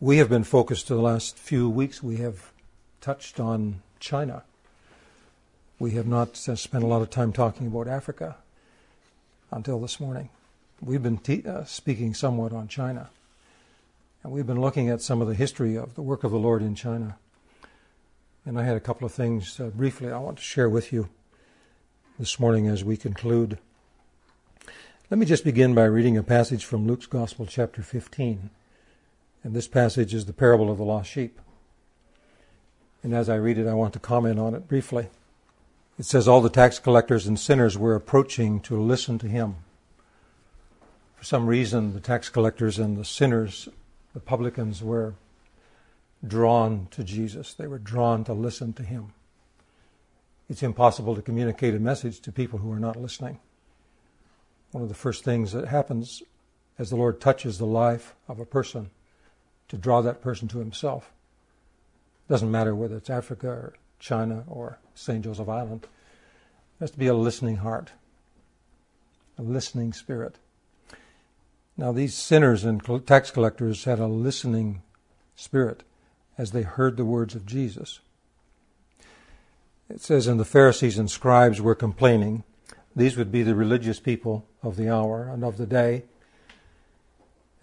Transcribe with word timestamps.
We 0.00 0.18
have 0.18 0.28
been 0.28 0.44
focused 0.44 0.86
the 0.86 0.94
last 0.94 1.36
few 1.36 1.68
weeks, 1.68 2.04
we 2.04 2.18
have 2.18 2.52
touched 3.00 3.40
on 3.40 3.82
China. 3.98 4.44
We 5.80 5.92
have 5.92 6.06
not 6.06 6.36
spent 6.36 6.84
a 6.84 6.86
lot 6.86 7.02
of 7.02 7.10
time 7.10 7.32
talking 7.32 7.66
about 7.66 7.88
Africa 7.88 8.36
until 9.50 9.80
this 9.80 9.98
morning. 9.98 10.28
We've 10.80 11.02
been 11.02 11.18
te- 11.18 11.44
uh, 11.44 11.64
speaking 11.64 12.14
somewhat 12.14 12.52
on 12.52 12.68
China. 12.68 13.10
And 14.22 14.32
we've 14.32 14.46
been 14.46 14.60
looking 14.60 14.88
at 14.88 15.02
some 15.02 15.20
of 15.20 15.26
the 15.26 15.34
history 15.34 15.76
of 15.76 15.96
the 15.96 16.02
work 16.02 16.22
of 16.22 16.30
the 16.30 16.38
Lord 16.38 16.62
in 16.62 16.76
China. 16.76 17.16
And 18.46 18.56
I 18.56 18.62
had 18.62 18.76
a 18.76 18.80
couple 18.80 19.04
of 19.04 19.12
things 19.12 19.58
uh, 19.58 19.70
briefly 19.70 20.12
I 20.12 20.18
want 20.18 20.36
to 20.36 20.44
share 20.44 20.68
with 20.68 20.92
you 20.92 21.08
this 22.20 22.38
morning 22.38 22.68
as 22.68 22.84
we 22.84 22.96
conclude. 22.96 23.58
Let 25.10 25.18
me 25.18 25.26
just 25.26 25.42
begin 25.42 25.74
by 25.74 25.86
reading 25.86 26.16
a 26.16 26.22
passage 26.22 26.64
from 26.64 26.86
Luke's 26.86 27.06
Gospel, 27.06 27.46
chapter 27.46 27.82
15. 27.82 28.50
And 29.44 29.54
this 29.54 29.68
passage 29.68 30.14
is 30.14 30.26
the 30.26 30.32
parable 30.32 30.70
of 30.70 30.78
the 30.78 30.84
lost 30.84 31.10
sheep. 31.10 31.38
And 33.02 33.14
as 33.14 33.28
I 33.28 33.36
read 33.36 33.58
it, 33.58 33.68
I 33.68 33.74
want 33.74 33.92
to 33.92 34.00
comment 34.00 34.38
on 34.38 34.54
it 34.54 34.66
briefly. 34.66 35.08
It 35.98 36.04
says, 36.04 36.26
All 36.26 36.40
the 36.40 36.50
tax 36.50 36.78
collectors 36.78 37.26
and 37.26 37.38
sinners 37.38 37.78
were 37.78 37.94
approaching 37.94 38.60
to 38.60 38.80
listen 38.80 39.18
to 39.18 39.28
him. 39.28 39.56
For 41.16 41.24
some 41.24 41.46
reason, 41.46 41.94
the 41.94 42.00
tax 42.00 42.28
collectors 42.28 42.78
and 42.78 42.96
the 42.96 43.04
sinners, 43.04 43.68
the 44.14 44.20
publicans, 44.20 44.82
were 44.82 45.14
drawn 46.26 46.88
to 46.90 47.04
Jesus. 47.04 47.54
They 47.54 47.66
were 47.66 47.78
drawn 47.78 48.24
to 48.24 48.32
listen 48.32 48.72
to 48.74 48.82
him. 48.82 49.12
It's 50.48 50.62
impossible 50.62 51.14
to 51.14 51.22
communicate 51.22 51.74
a 51.74 51.80
message 51.80 52.20
to 52.20 52.32
people 52.32 52.60
who 52.60 52.72
are 52.72 52.80
not 52.80 52.96
listening. 52.96 53.38
One 54.72 54.82
of 54.82 54.88
the 54.88 54.94
first 54.94 55.24
things 55.24 55.52
that 55.52 55.68
happens 55.68 56.22
as 56.78 56.90
the 56.90 56.96
Lord 56.96 57.20
touches 57.20 57.58
the 57.58 57.66
life 57.66 58.14
of 58.28 58.40
a 58.40 58.46
person 58.46 58.90
to 59.68 59.76
draw 59.76 60.00
that 60.02 60.20
person 60.20 60.48
to 60.48 60.58
himself. 60.58 61.12
Doesn't 62.28 62.50
matter 62.50 62.74
whether 62.74 62.96
it's 62.96 63.10
Africa 63.10 63.48
or 63.48 63.74
China 63.98 64.44
or 64.46 64.78
St. 64.94 65.24
Joseph 65.24 65.48
Island. 65.48 65.82
There 65.82 66.86
has 66.86 66.90
to 66.92 66.98
be 66.98 67.06
a 67.06 67.14
listening 67.14 67.56
heart, 67.56 67.92
a 69.38 69.42
listening 69.42 69.92
spirit. 69.92 70.36
Now, 71.76 71.92
these 71.92 72.14
sinners 72.14 72.64
and 72.64 72.82
tax 73.06 73.30
collectors 73.30 73.84
had 73.84 73.98
a 73.98 74.06
listening 74.06 74.82
spirit 75.36 75.84
as 76.36 76.50
they 76.50 76.62
heard 76.62 76.96
the 76.96 77.04
words 77.04 77.34
of 77.34 77.46
Jesus. 77.46 78.00
It 79.88 80.00
says, 80.00 80.26
And 80.26 80.38
the 80.38 80.44
Pharisees 80.44 80.98
and 80.98 81.10
scribes 81.10 81.60
were 81.60 81.74
complaining. 81.74 82.44
These 82.94 83.16
would 83.16 83.32
be 83.32 83.42
the 83.42 83.54
religious 83.54 84.00
people 84.00 84.44
of 84.62 84.76
the 84.76 84.90
hour 84.90 85.28
and 85.32 85.44
of 85.44 85.56
the 85.56 85.66
day. 85.66 86.04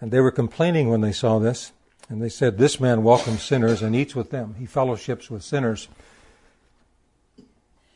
And 0.00 0.10
they 0.10 0.20
were 0.20 0.30
complaining 0.30 0.88
when 0.88 1.02
they 1.02 1.12
saw 1.12 1.38
this. 1.38 1.72
And 2.08 2.22
they 2.22 2.28
said, 2.28 2.58
This 2.58 2.78
man 2.78 3.02
welcomes 3.02 3.42
sinners 3.42 3.82
and 3.82 3.94
eats 3.94 4.14
with 4.14 4.30
them. 4.30 4.54
He 4.58 4.66
fellowships 4.66 5.30
with 5.30 5.42
sinners. 5.42 5.88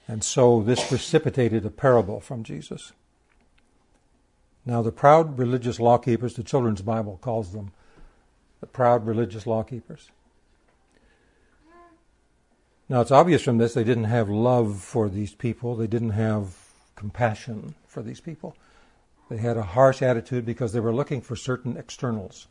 And 0.08 0.24
so 0.24 0.62
this 0.62 0.86
precipitated 0.86 1.64
a 1.64 1.70
parable 1.70 2.20
from 2.20 2.42
Jesus. 2.42 2.92
Now, 4.66 4.82
the 4.82 4.92
proud 4.92 5.38
religious 5.38 5.80
law 5.80 5.98
keepers, 5.98 6.34
the 6.34 6.42
Children's 6.42 6.82
Bible 6.82 7.18
calls 7.22 7.52
them 7.52 7.72
the 8.60 8.66
proud 8.66 9.06
religious 9.06 9.46
law 9.46 9.62
keepers. 9.62 10.10
Now, 12.88 13.00
it's 13.00 13.12
obvious 13.12 13.42
from 13.42 13.58
this 13.58 13.72
they 13.72 13.84
didn't 13.84 14.04
have 14.04 14.28
love 14.28 14.80
for 14.80 15.08
these 15.08 15.32
people, 15.32 15.76
they 15.76 15.86
didn't 15.86 16.10
have 16.10 16.56
compassion 16.96 17.74
for 17.86 18.02
these 18.02 18.20
people. 18.20 18.56
They 19.30 19.38
had 19.38 19.56
a 19.56 19.62
harsh 19.62 20.02
attitude 20.02 20.44
because 20.44 20.72
they 20.72 20.80
were 20.80 20.92
looking 20.92 21.20
for 21.20 21.36
certain 21.36 21.76
externals. 21.76 22.48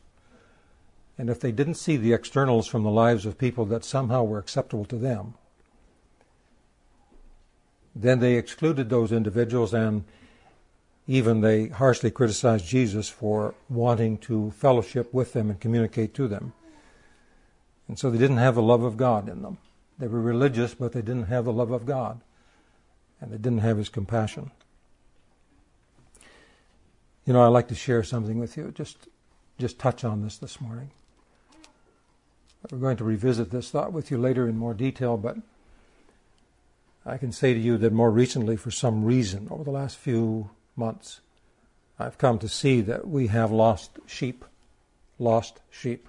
And 1.20 1.28
if 1.28 1.38
they 1.38 1.52
didn't 1.52 1.74
see 1.74 1.98
the 1.98 2.14
externals 2.14 2.66
from 2.66 2.82
the 2.82 2.90
lives 2.90 3.26
of 3.26 3.36
people 3.36 3.66
that 3.66 3.84
somehow 3.84 4.24
were 4.24 4.38
acceptable 4.38 4.86
to 4.86 4.96
them, 4.96 5.34
then 7.94 8.20
they 8.20 8.36
excluded 8.36 8.88
those 8.88 9.12
individuals 9.12 9.74
and 9.74 10.04
even 11.06 11.42
they 11.42 11.68
harshly 11.68 12.10
criticized 12.10 12.66
Jesus 12.66 13.10
for 13.10 13.54
wanting 13.68 14.16
to 14.16 14.50
fellowship 14.52 15.12
with 15.12 15.34
them 15.34 15.50
and 15.50 15.60
communicate 15.60 16.14
to 16.14 16.26
them. 16.26 16.54
And 17.86 17.98
so 17.98 18.08
they 18.08 18.16
didn't 18.16 18.38
have 18.38 18.54
the 18.54 18.62
love 18.62 18.82
of 18.82 18.96
God 18.96 19.28
in 19.28 19.42
them. 19.42 19.58
They 19.98 20.06
were 20.06 20.22
religious, 20.22 20.72
but 20.72 20.92
they 20.92 21.02
didn't 21.02 21.26
have 21.26 21.44
the 21.44 21.52
love 21.52 21.70
of 21.70 21.84
God. 21.84 22.22
And 23.20 23.30
they 23.30 23.36
didn't 23.36 23.58
have 23.58 23.76
His 23.76 23.90
compassion. 23.90 24.52
You 27.26 27.34
know, 27.34 27.42
I'd 27.42 27.48
like 27.48 27.68
to 27.68 27.74
share 27.74 28.02
something 28.02 28.38
with 28.38 28.56
you, 28.56 28.72
just, 28.74 29.06
just 29.58 29.78
touch 29.78 30.02
on 30.02 30.22
this 30.22 30.38
this 30.38 30.62
morning. 30.62 30.92
We're 32.68 32.78
going 32.78 32.98
to 32.98 33.04
revisit 33.04 33.50
this 33.50 33.70
thought 33.70 33.92
with 33.92 34.10
you 34.10 34.18
later 34.18 34.46
in 34.46 34.56
more 34.56 34.74
detail, 34.74 35.16
but 35.16 35.38
I 37.06 37.16
can 37.16 37.32
say 37.32 37.54
to 37.54 37.60
you 37.60 37.78
that 37.78 37.92
more 37.92 38.10
recently, 38.10 38.56
for 38.56 38.70
some 38.70 39.04
reason, 39.04 39.48
over 39.50 39.64
the 39.64 39.70
last 39.70 39.96
few 39.96 40.50
months, 40.76 41.20
I've 41.98 42.18
come 42.18 42.38
to 42.38 42.48
see 42.48 42.82
that 42.82 43.08
we 43.08 43.28
have 43.28 43.50
lost 43.50 43.98
sheep. 44.06 44.44
Lost 45.18 45.60
sheep. 45.70 46.08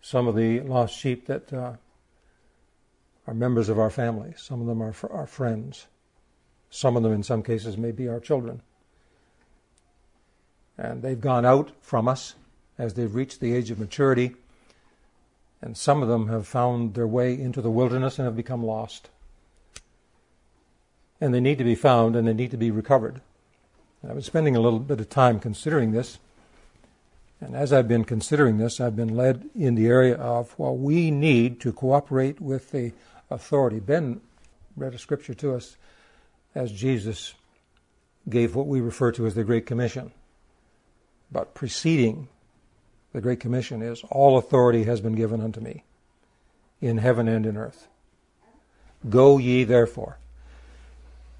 Some 0.00 0.28
of 0.28 0.34
the 0.34 0.60
lost 0.60 0.96
sheep 0.96 1.26
that 1.26 1.52
uh, 1.52 1.74
are 3.26 3.34
members 3.34 3.68
of 3.68 3.78
our 3.78 3.90
family, 3.90 4.34
some 4.36 4.60
of 4.60 4.66
them 4.66 4.82
are 4.82 4.94
our 5.10 5.26
friends, 5.26 5.86
some 6.70 6.96
of 6.96 7.02
them, 7.02 7.12
in 7.12 7.22
some 7.22 7.42
cases, 7.42 7.76
may 7.76 7.92
be 7.92 8.08
our 8.08 8.20
children. 8.20 8.62
And 10.78 11.02
they've 11.02 11.20
gone 11.20 11.44
out 11.44 11.72
from 11.80 12.08
us 12.08 12.34
as 12.78 12.94
they've 12.94 13.14
reached 13.14 13.40
the 13.40 13.54
age 13.54 13.70
of 13.70 13.78
maturity 13.78 14.36
and 15.62 15.76
some 15.76 16.02
of 16.02 16.08
them 16.08 16.28
have 16.28 16.46
found 16.46 16.94
their 16.94 17.06
way 17.06 17.32
into 17.32 17.62
the 17.62 17.70
wilderness 17.70 18.18
and 18.18 18.26
have 18.26 18.36
become 18.36 18.62
lost. 18.62 19.08
And 21.20 21.32
they 21.32 21.40
need 21.40 21.58
to 21.58 21.64
be 21.64 21.74
found 21.74 22.14
and 22.14 22.28
they 22.28 22.34
need 22.34 22.50
to 22.50 22.56
be 22.56 22.70
recovered. 22.70 23.20
And 24.02 24.10
I've 24.10 24.16
been 24.16 24.22
spending 24.22 24.54
a 24.54 24.60
little 24.60 24.78
bit 24.78 25.00
of 25.00 25.08
time 25.08 25.40
considering 25.40 25.92
this. 25.92 26.18
And 27.40 27.54
as 27.54 27.72
I've 27.72 27.88
been 27.88 28.04
considering 28.04 28.58
this, 28.58 28.80
I've 28.80 28.96
been 28.96 29.16
led 29.16 29.48
in 29.54 29.74
the 29.74 29.86
area 29.86 30.16
of, 30.16 30.58
well, 30.58 30.76
we 30.76 31.10
need 31.10 31.60
to 31.60 31.72
cooperate 31.72 32.40
with 32.40 32.70
the 32.70 32.92
authority. 33.30 33.80
Ben 33.80 34.20
read 34.76 34.94
a 34.94 34.98
scripture 34.98 35.34
to 35.34 35.54
us 35.54 35.76
as 36.54 36.72
Jesus 36.72 37.34
gave 38.28 38.54
what 38.54 38.66
we 38.66 38.80
refer 38.80 39.12
to 39.12 39.26
as 39.26 39.34
the 39.34 39.44
Great 39.44 39.66
Commission. 39.66 40.12
But 41.30 41.54
preceding 41.54 42.28
the 43.16 43.22
Great 43.22 43.40
Commission 43.40 43.80
is 43.80 44.04
All 44.10 44.36
authority 44.36 44.84
has 44.84 45.00
been 45.00 45.14
given 45.14 45.40
unto 45.40 45.58
me 45.58 45.84
in 46.82 46.98
heaven 46.98 47.28
and 47.28 47.46
in 47.46 47.56
earth. 47.56 47.88
Go 49.08 49.38
ye 49.38 49.64
therefore. 49.64 50.18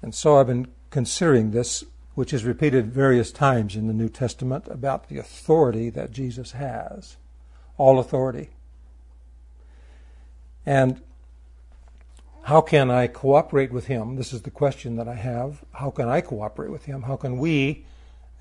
And 0.01 0.15
so 0.15 0.39
I've 0.39 0.47
been 0.47 0.69
considering 0.89 1.51
this, 1.51 1.83
which 2.15 2.33
is 2.33 2.43
repeated 2.43 2.91
various 2.91 3.31
times 3.31 3.75
in 3.75 3.85
the 3.85 3.93
New 3.93 4.09
Testament 4.09 4.67
about 4.67 5.07
the 5.07 5.19
authority 5.19 5.91
that 5.91 6.11
Jesus 6.11 6.53
has. 6.53 7.15
All 7.77 7.99
authority. 7.99 8.49
And 10.65 10.99
how 12.45 12.61
can 12.61 12.89
I 12.89 13.05
cooperate 13.05 13.71
with 13.71 13.85
him? 13.85 14.15
This 14.15 14.33
is 14.33 14.41
the 14.41 14.49
question 14.49 14.95
that 14.95 15.07
I 15.07 15.13
have. 15.13 15.63
How 15.73 15.91
can 15.91 16.09
I 16.09 16.21
cooperate 16.21 16.71
with 16.71 16.85
him? 16.85 17.03
How 17.03 17.17
can 17.17 17.37
we, 17.37 17.85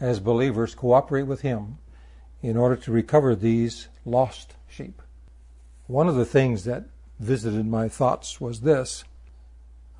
as 0.00 0.20
believers, 0.20 0.74
cooperate 0.74 1.24
with 1.24 1.42
him 1.42 1.76
in 2.42 2.56
order 2.56 2.76
to 2.76 2.92
recover 2.92 3.34
these 3.34 3.88
lost 4.04 4.54
sheep. 4.68 5.02
One 5.86 6.08
of 6.08 6.16
the 6.16 6.24
things 6.24 6.64
that 6.64 6.84
visited 7.18 7.66
my 7.66 7.88
thoughts 7.88 8.40
was 8.40 8.60
this. 8.60 9.04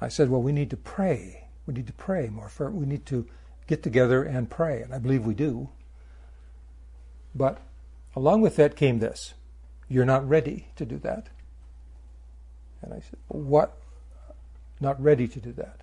I 0.01 0.09
said, 0.09 0.29
well, 0.29 0.43
we 0.43 0.53
need 0.53 0.71
to 0.71 0.77
pray. 0.77 1.49
We 1.67 1.75
need 1.75 1.87
to 1.87 1.93
pray 1.93 2.29
more. 2.29 2.51
We 2.71 2.87
need 2.87 3.07
to 3.07 3.27
get 3.67 3.83
together 3.83 4.23
and 4.23 4.51
pray. 4.51 4.83
And 4.83 4.95
I 4.95 4.99
believe 4.99 5.25
we 5.25 5.35
do. 5.35 5.71
But 7.35 7.61
along 8.15 8.43
with 8.43 8.57
that 8.57 8.77
came 8.77 8.99
this 8.99 9.35
you're 9.89 10.05
not 10.05 10.29
ready 10.29 10.67
to 10.77 10.85
do 10.85 10.99
that. 10.99 11.29
And 12.83 12.93
I 12.93 12.97
said, 12.97 13.19
what? 13.29 13.79
Not 14.81 15.01
ready 15.01 15.29
to 15.29 15.39
do 15.39 15.53
that. 15.53 15.81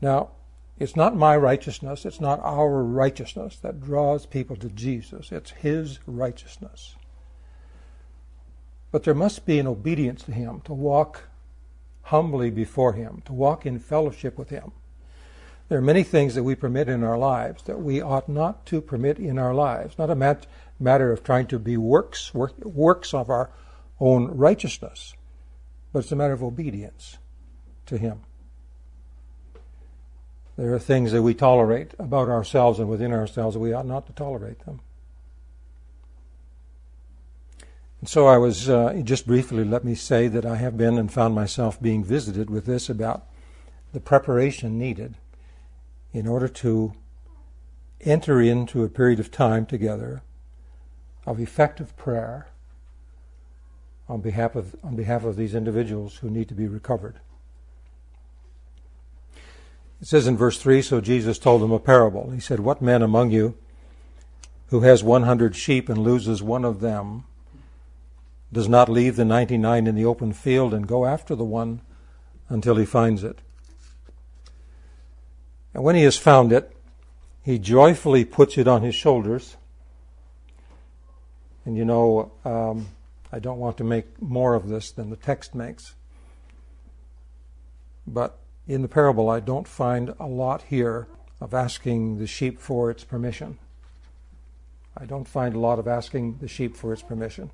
Now, 0.00 0.30
it's 0.78 0.94
not 0.94 1.16
my 1.16 1.36
righteousness, 1.36 2.04
it's 2.04 2.20
not 2.20 2.40
our 2.42 2.82
righteousness 2.82 3.56
that 3.62 3.80
draws 3.80 4.26
people 4.26 4.56
to 4.56 4.68
Jesus, 4.68 5.32
it's 5.32 5.50
His 5.50 5.98
righteousness. 6.06 6.96
But 8.90 9.02
there 9.02 9.14
must 9.14 9.44
be 9.44 9.58
an 9.58 9.66
obedience 9.66 10.22
to 10.24 10.32
Him, 10.32 10.60
to 10.62 10.72
walk 10.72 11.24
humbly 12.02 12.50
before 12.50 12.92
Him, 12.92 13.22
to 13.26 13.32
walk 13.32 13.66
in 13.66 13.78
fellowship 13.78 14.38
with 14.38 14.50
Him. 14.50 14.72
There 15.68 15.78
are 15.78 15.82
many 15.82 16.02
things 16.02 16.34
that 16.34 16.44
we 16.44 16.54
permit 16.54 16.88
in 16.88 17.04
our 17.04 17.18
lives 17.18 17.64
that 17.64 17.80
we 17.80 18.00
ought 18.00 18.28
not 18.28 18.64
to 18.66 18.80
permit 18.80 19.18
in 19.18 19.38
our 19.38 19.52
lives. 19.52 19.98
Not 19.98 20.08
a 20.08 20.14
mat- 20.14 20.46
matter 20.80 21.12
of 21.12 21.22
trying 21.22 21.46
to 21.48 21.58
be 21.58 21.76
works, 21.76 22.32
work, 22.32 22.54
works 22.64 23.12
of 23.12 23.28
our 23.28 23.50
own 24.00 24.28
righteousness, 24.28 25.12
but 25.92 25.98
it's 26.00 26.12
a 26.12 26.16
matter 26.16 26.32
of 26.32 26.42
obedience 26.42 27.18
to 27.86 27.98
Him. 27.98 28.20
There 30.58 30.74
are 30.74 30.80
things 30.80 31.12
that 31.12 31.22
we 31.22 31.34
tolerate 31.34 31.92
about 32.00 32.28
ourselves 32.28 32.80
and 32.80 32.88
within 32.88 33.12
ourselves 33.12 33.54
that 33.54 33.60
we 33.60 33.72
ought 33.72 33.86
not 33.86 34.08
to 34.08 34.12
tolerate 34.12 34.58
them. 34.66 34.80
And 38.00 38.08
so 38.08 38.26
I 38.26 38.38
was, 38.38 38.68
uh, 38.68 39.00
just 39.04 39.24
briefly, 39.24 39.64
let 39.64 39.84
me 39.84 39.94
say 39.94 40.26
that 40.26 40.44
I 40.44 40.56
have 40.56 40.76
been 40.76 40.98
and 40.98 41.12
found 41.12 41.32
myself 41.36 41.80
being 41.80 42.02
visited 42.02 42.50
with 42.50 42.66
this 42.66 42.90
about 42.90 43.24
the 43.92 44.00
preparation 44.00 44.76
needed 44.76 45.14
in 46.12 46.26
order 46.26 46.48
to 46.48 46.92
enter 48.00 48.40
into 48.40 48.82
a 48.82 48.88
period 48.88 49.20
of 49.20 49.30
time 49.30 49.64
together 49.64 50.22
of 51.24 51.38
effective 51.38 51.96
prayer 51.96 52.48
on 54.08 54.20
behalf 54.20 54.56
of, 54.56 54.74
on 54.82 54.96
behalf 54.96 55.22
of 55.22 55.36
these 55.36 55.54
individuals 55.54 56.16
who 56.16 56.28
need 56.28 56.48
to 56.48 56.54
be 56.54 56.66
recovered. 56.66 57.20
It 60.00 60.06
says 60.06 60.26
in 60.26 60.36
verse 60.36 60.58
3 60.58 60.82
So 60.82 61.00
Jesus 61.00 61.38
told 61.38 61.62
them 61.62 61.72
a 61.72 61.78
parable. 61.78 62.30
He 62.30 62.40
said, 62.40 62.60
What 62.60 62.82
man 62.82 63.02
among 63.02 63.30
you 63.30 63.56
who 64.68 64.80
has 64.80 65.02
100 65.02 65.56
sheep 65.56 65.88
and 65.88 65.98
loses 65.98 66.42
one 66.42 66.64
of 66.64 66.80
them 66.80 67.24
does 68.52 68.68
not 68.68 68.88
leave 68.88 69.16
the 69.16 69.24
99 69.24 69.86
in 69.86 69.94
the 69.94 70.04
open 70.04 70.32
field 70.32 70.72
and 70.72 70.86
go 70.86 71.04
after 71.04 71.34
the 71.34 71.44
one 71.44 71.80
until 72.48 72.76
he 72.76 72.84
finds 72.84 73.24
it? 73.24 73.40
And 75.74 75.84
when 75.84 75.96
he 75.96 76.04
has 76.04 76.16
found 76.16 76.52
it, 76.52 76.74
he 77.42 77.58
joyfully 77.58 78.24
puts 78.24 78.58
it 78.58 78.68
on 78.68 78.82
his 78.82 78.94
shoulders. 78.94 79.56
And 81.64 81.76
you 81.76 81.84
know, 81.84 82.32
um, 82.44 82.88
I 83.32 83.38
don't 83.38 83.58
want 83.58 83.76
to 83.78 83.84
make 83.84 84.20
more 84.22 84.54
of 84.54 84.68
this 84.68 84.90
than 84.90 85.10
the 85.10 85.16
text 85.16 85.54
makes. 85.54 85.94
But 88.06 88.38
in 88.68 88.82
the 88.82 88.88
parable, 88.88 89.30
I 89.30 89.40
don't 89.40 89.66
find 89.66 90.14
a 90.20 90.26
lot 90.26 90.62
here 90.62 91.08
of 91.40 91.54
asking 91.54 92.18
the 92.18 92.26
sheep 92.26 92.60
for 92.60 92.90
its 92.90 93.02
permission. 93.02 93.58
I 94.96 95.06
don't 95.06 95.26
find 95.26 95.54
a 95.54 95.58
lot 95.58 95.78
of 95.78 95.88
asking 95.88 96.38
the 96.38 96.48
sheep 96.48 96.76
for 96.76 96.92
its 96.92 97.02
permission. 97.02 97.50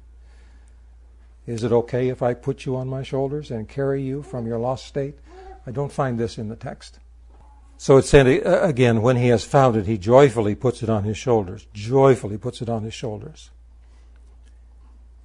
Is 1.47 1.63
it 1.63 1.73
okay 1.73 2.09
if 2.09 2.23
I 2.23 2.35
put 2.35 2.67
you 2.67 2.75
on 2.75 2.89
my 2.89 3.03
shoulders 3.03 3.51
and 3.51 3.69
carry 3.69 4.03
you 4.03 4.23
from 4.23 4.47
your 4.47 4.59
lost 4.59 4.87
state? 4.87 5.19
I 5.67 5.71
don't 5.71 5.93
find 5.93 6.19
this 6.19 6.37
in 6.37 6.49
the 6.49 6.57
text. 6.57 6.99
So 7.77 7.97
it 7.97 8.05
said 8.05 8.27
uh, 8.27 8.63
again, 8.63 9.03
when 9.03 9.17
he 9.17 9.29
has 9.29 9.45
found 9.45 9.77
it, 9.77 9.87
he 9.87 9.99
joyfully 9.99 10.55
puts 10.55 10.83
it 10.83 10.89
on 10.89 11.05
his 11.05 11.19
shoulders. 11.19 11.67
Joyfully 11.75 12.39
puts 12.39 12.63
it 12.63 12.69
on 12.69 12.83
his 12.83 12.95
shoulders. 12.95 13.51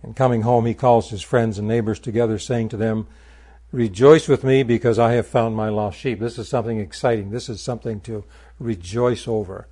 And 0.03 0.15
coming 0.15 0.41
home, 0.41 0.65
he 0.65 0.73
calls 0.73 1.09
his 1.09 1.21
friends 1.21 1.57
and 1.57 1.67
neighbors 1.67 1.99
together, 1.99 2.37
saying 2.37 2.69
to 2.69 2.77
them, 2.77 3.07
Rejoice 3.71 4.27
with 4.27 4.43
me 4.43 4.63
because 4.63 4.97
I 4.97 5.13
have 5.13 5.27
found 5.27 5.55
my 5.55 5.69
lost 5.69 5.99
sheep. 5.99 6.19
This 6.19 6.39
is 6.39 6.49
something 6.49 6.79
exciting. 6.79 7.29
This 7.29 7.49
is 7.49 7.61
something 7.61 7.99
to 8.01 8.23
rejoice 8.59 9.27
over 9.27 9.67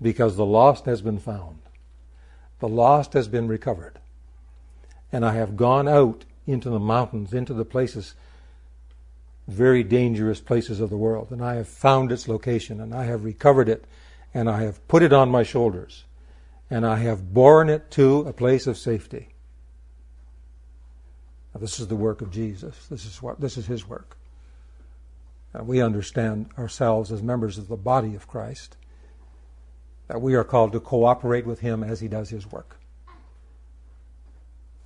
because 0.00 0.36
the 0.36 0.46
lost 0.46 0.84
has 0.84 1.02
been 1.02 1.18
found. 1.18 1.58
The 2.60 2.68
lost 2.68 3.12
has 3.14 3.26
been 3.26 3.48
recovered. 3.48 3.98
And 5.10 5.24
I 5.24 5.34
have 5.34 5.56
gone 5.56 5.88
out 5.88 6.24
into 6.46 6.70
the 6.70 6.78
mountains, 6.78 7.32
into 7.32 7.52
the 7.52 7.64
places, 7.64 8.14
very 9.48 9.82
dangerous 9.82 10.40
places 10.40 10.80
of 10.80 10.90
the 10.90 10.96
world, 10.96 11.28
and 11.30 11.44
I 11.44 11.56
have 11.56 11.68
found 11.68 12.12
its 12.12 12.28
location, 12.28 12.80
and 12.80 12.94
I 12.94 13.04
have 13.04 13.24
recovered 13.24 13.68
it, 13.68 13.84
and 14.32 14.48
I 14.48 14.62
have 14.62 14.86
put 14.86 15.02
it 15.02 15.12
on 15.12 15.28
my 15.28 15.42
shoulders, 15.42 16.04
and 16.70 16.86
I 16.86 16.98
have 16.98 17.34
borne 17.34 17.68
it 17.68 17.90
to 17.92 18.20
a 18.20 18.32
place 18.32 18.68
of 18.68 18.78
safety. 18.78 19.29
This 21.60 21.78
is 21.78 21.88
the 21.88 21.96
work 21.96 22.22
of 22.22 22.30
Jesus. 22.30 22.86
This 22.86 23.04
is 23.04 23.20
what 23.20 23.40
this 23.40 23.56
is 23.58 23.66
his 23.66 23.86
work. 23.86 24.16
And 25.52 25.66
we 25.66 25.82
understand 25.82 26.48
ourselves 26.56 27.12
as 27.12 27.22
members 27.22 27.58
of 27.58 27.68
the 27.68 27.76
body 27.76 28.14
of 28.14 28.26
Christ 28.26 28.76
that 30.08 30.22
we 30.22 30.34
are 30.34 30.44
called 30.44 30.72
to 30.72 30.80
cooperate 30.80 31.46
with 31.46 31.60
him 31.60 31.84
as 31.84 32.00
he 32.00 32.08
does 32.08 32.30
his 32.30 32.50
work. 32.50 32.76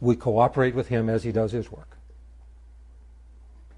We 0.00 0.16
cooperate 0.16 0.74
with 0.74 0.88
him 0.88 1.08
as 1.08 1.22
he 1.22 1.32
does 1.32 1.52
his 1.52 1.70
work. 1.70 1.96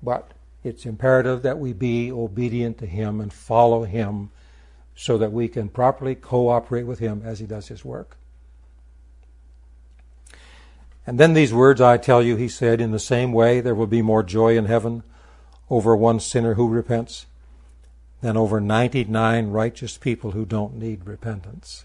But 0.03 0.33
it's 0.65 0.87
imperative 0.87 1.43
that 1.43 1.59
we 1.59 1.73
be 1.73 2.11
obedient 2.11 2.79
to 2.79 2.87
him 2.87 3.21
and 3.21 3.33
follow 3.33 3.85
him 3.85 4.31
so 4.97 5.19
that 5.19 5.33
we 5.33 5.49
can 5.49 5.69
properly 5.69 6.15
cooperate 6.15 6.85
with 6.85 6.99
him 6.99 7.23
as 7.25 7.39
he 7.39 7.47
does 7.47 7.69
his 7.69 7.85
work. 7.85 8.17
And 11.07 11.21
then 11.21 11.35
these 11.35 11.55
words 11.55 11.81
I 11.81 11.99
tell 11.99 12.23
you, 12.23 12.37
he 12.37 12.49
said, 12.49 12.81
in 12.81 12.91
the 12.91 12.99
same 12.99 13.33
way 13.33 13.61
there 13.61 13.75
will 13.75 13.87
be 13.87 14.03
more 14.03 14.23
joy 14.23 14.57
in 14.57 14.65
heaven 14.65 15.05
over 15.71 15.95
one 15.95 16.19
sinner 16.19 16.55
who 16.55 16.69
repents 16.69 17.27
than 18.21 18.37
over 18.37 18.61
99 18.61 19.51
righteous 19.51 19.99
people 19.99 20.33
who 20.33 20.45
don't 20.45 20.75
need 20.75 21.07
repentance. 21.07 21.85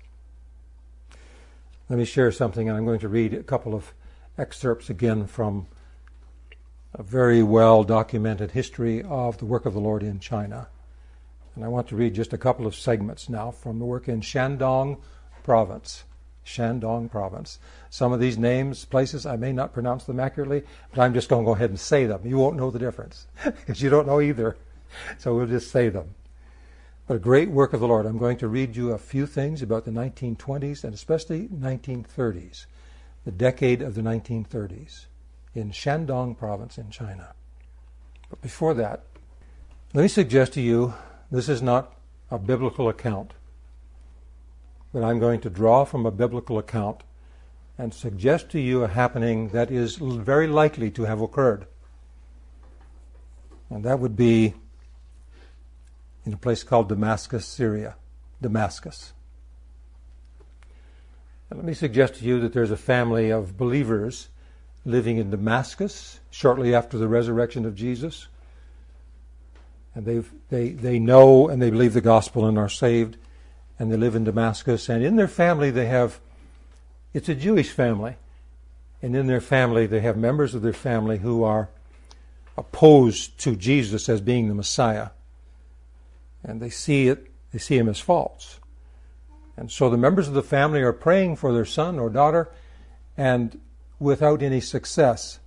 Let 1.87 1.99
me 1.99 2.05
share 2.05 2.31
something, 2.31 2.67
and 2.67 2.77
I'm 2.77 2.85
going 2.85 3.01
to 3.01 3.09
read 3.09 3.33
a 3.33 3.43
couple 3.43 3.75
of 3.75 3.93
excerpts 4.37 4.89
again 4.89 5.27
from 5.27 5.67
a 6.93 7.03
very 7.03 7.43
well 7.43 7.83
documented 7.83 8.51
history 8.51 9.03
of 9.03 9.37
the 9.37 9.45
work 9.45 9.65
of 9.65 9.73
the 9.73 9.79
Lord 9.79 10.01
in 10.01 10.19
China. 10.19 10.67
And 11.55 11.65
I 11.65 11.67
want 11.67 11.87
to 11.89 11.95
read 11.95 12.15
just 12.15 12.33
a 12.33 12.37
couple 12.37 12.65
of 12.65 12.75
segments 12.75 13.29
now 13.29 13.51
from 13.51 13.79
the 13.79 13.85
work 13.85 14.07
in 14.07 14.21
Shandong 14.21 14.99
province. 15.43 16.05
Shandong 16.45 17.09
province. 17.09 17.59
Some 17.89 18.13
of 18.13 18.19
these 18.19 18.37
names, 18.37 18.85
places, 18.85 19.25
I 19.25 19.35
may 19.35 19.51
not 19.51 19.73
pronounce 19.73 20.05
them 20.05 20.19
accurately, 20.19 20.63
but 20.89 21.01
I'm 21.01 21.13
just 21.13 21.29
going 21.29 21.43
to 21.43 21.45
go 21.45 21.55
ahead 21.55 21.69
and 21.69 21.79
say 21.79 22.05
them. 22.05 22.21
You 22.25 22.37
won't 22.37 22.57
know 22.57 22.71
the 22.71 22.79
difference 22.79 23.27
because 23.43 23.81
you 23.81 23.89
don't 23.89 24.07
know 24.07 24.21
either. 24.21 24.57
So 25.17 25.35
we'll 25.35 25.47
just 25.47 25.71
say 25.71 25.89
them. 25.89 26.15
But 27.07 27.15
a 27.15 27.19
great 27.19 27.49
work 27.49 27.73
of 27.73 27.79
the 27.79 27.87
Lord. 27.87 28.05
I'm 28.05 28.17
going 28.17 28.37
to 28.37 28.47
read 28.47 28.75
you 28.75 28.91
a 28.91 28.97
few 28.97 29.25
things 29.25 29.61
about 29.61 29.85
the 29.85 29.91
1920s 29.91 30.83
and 30.83 30.93
especially 30.93 31.47
1930s, 31.47 32.65
the 33.25 33.31
decade 33.31 33.81
of 33.81 33.95
the 33.95 34.01
1930s 34.01 35.05
in 35.53 35.71
Shandong 35.71 36.37
province 36.37 36.77
in 36.77 36.89
China. 36.89 37.33
But 38.29 38.41
before 38.41 38.73
that, 38.75 39.03
let 39.93 40.03
me 40.03 40.07
suggest 40.07 40.53
to 40.53 40.61
you 40.61 40.93
this 41.29 41.49
is 41.49 41.61
not 41.61 41.93
a 42.29 42.39
biblical 42.39 42.87
account 42.87 43.33
but 44.93 45.03
I'm 45.03 45.19
going 45.19 45.41
to 45.41 45.49
draw 45.49 45.85
from 45.85 46.05
a 46.05 46.11
biblical 46.11 46.57
account 46.57 47.01
and 47.77 47.93
suggest 47.93 48.49
to 48.51 48.59
you 48.59 48.83
a 48.83 48.87
happening 48.87 49.49
that 49.49 49.71
is 49.71 49.95
very 49.95 50.47
likely 50.47 50.91
to 50.91 51.03
have 51.03 51.21
occurred. 51.21 51.65
And 53.69 53.83
that 53.85 53.99
would 53.99 54.15
be 54.15 54.53
in 56.25 56.33
a 56.33 56.37
place 56.37 56.63
called 56.63 56.89
Damascus, 56.89 57.45
Syria. 57.45 57.95
Damascus. 58.41 59.13
And 61.49 61.59
let 61.59 61.65
me 61.65 61.73
suggest 61.73 62.15
to 62.15 62.25
you 62.25 62.39
that 62.41 62.53
there's 62.53 62.71
a 62.71 62.77
family 62.77 63.29
of 63.29 63.57
believers 63.57 64.29
living 64.83 65.17
in 65.17 65.29
Damascus 65.29 66.19
shortly 66.31 66.73
after 66.73 66.97
the 66.97 67.07
resurrection 67.07 67.65
of 67.65 67.75
Jesus. 67.75 68.27
And 69.93 70.05
they 70.05 70.23
they, 70.49 70.69
they 70.69 70.99
know 70.99 71.49
and 71.49 71.61
they 71.61 71.69
believe 71.69 71.93
the 71.93 72.01
gospel 72.01 72.45
and 72.45 72.57
are 72.57 72.69
saved 72.69 73.17
and 73.81 73.91
they 73.91 73.97
live 73.97 74.15
in 74.15 74.23
Damascus. 74.23 74.89
And 74.89 75.03
in 75.03 75.15
their 75.15 75.27
family, 75.27 75.71
they 75.71 75.87
have, 75.87 76.19
it's 77.15 77.29
a 77.29 77.33
Jewish 77.33 77.71
family. 77.71 78.15
And 79.01 79.15
in 79.15 79.25
their 79.25 79.41
family, 79.41 79.87
they 79.87 80.01
have 80.01 80.17
members 80.17 80.53
of 80.53 80.61
their 80.61 80.71
family 80.71 81.17
who 81.17 81.43
are 81.43 81.67
opposed 82.55 83.39
to 83.39 83.55
Jesus 83.55 84.07
as 84.07 84.21
being 84.21 84.47
the 84.47 84.53
Messiah. 84.53 85.09
And 86.43 86.61
they 86.61 86.69
see 86.69 87.07
it, 87.07 87.31
they 87.51 87.57
see 87.57 87.75
him 87.75 87.89
as 87.89 87.99
false. 87.99 88.59
And 89.57 89.71
so 89.71 89.89
the 89.89 89.97
members 89.97 90.27
of 90.27 90.35
the 90.35 90.43
family 90.43 90.83
are 90.83 90.93
praying 90.93 91.37
for 91.37 91.51
their 91.51 91.65
son 91.65 91.97
or 91.97 92.11
daughter, 92.11 92.51
and 93.17 93.59
without 93.97 94.43
any 94.43 94.61
success. 94.61 95.39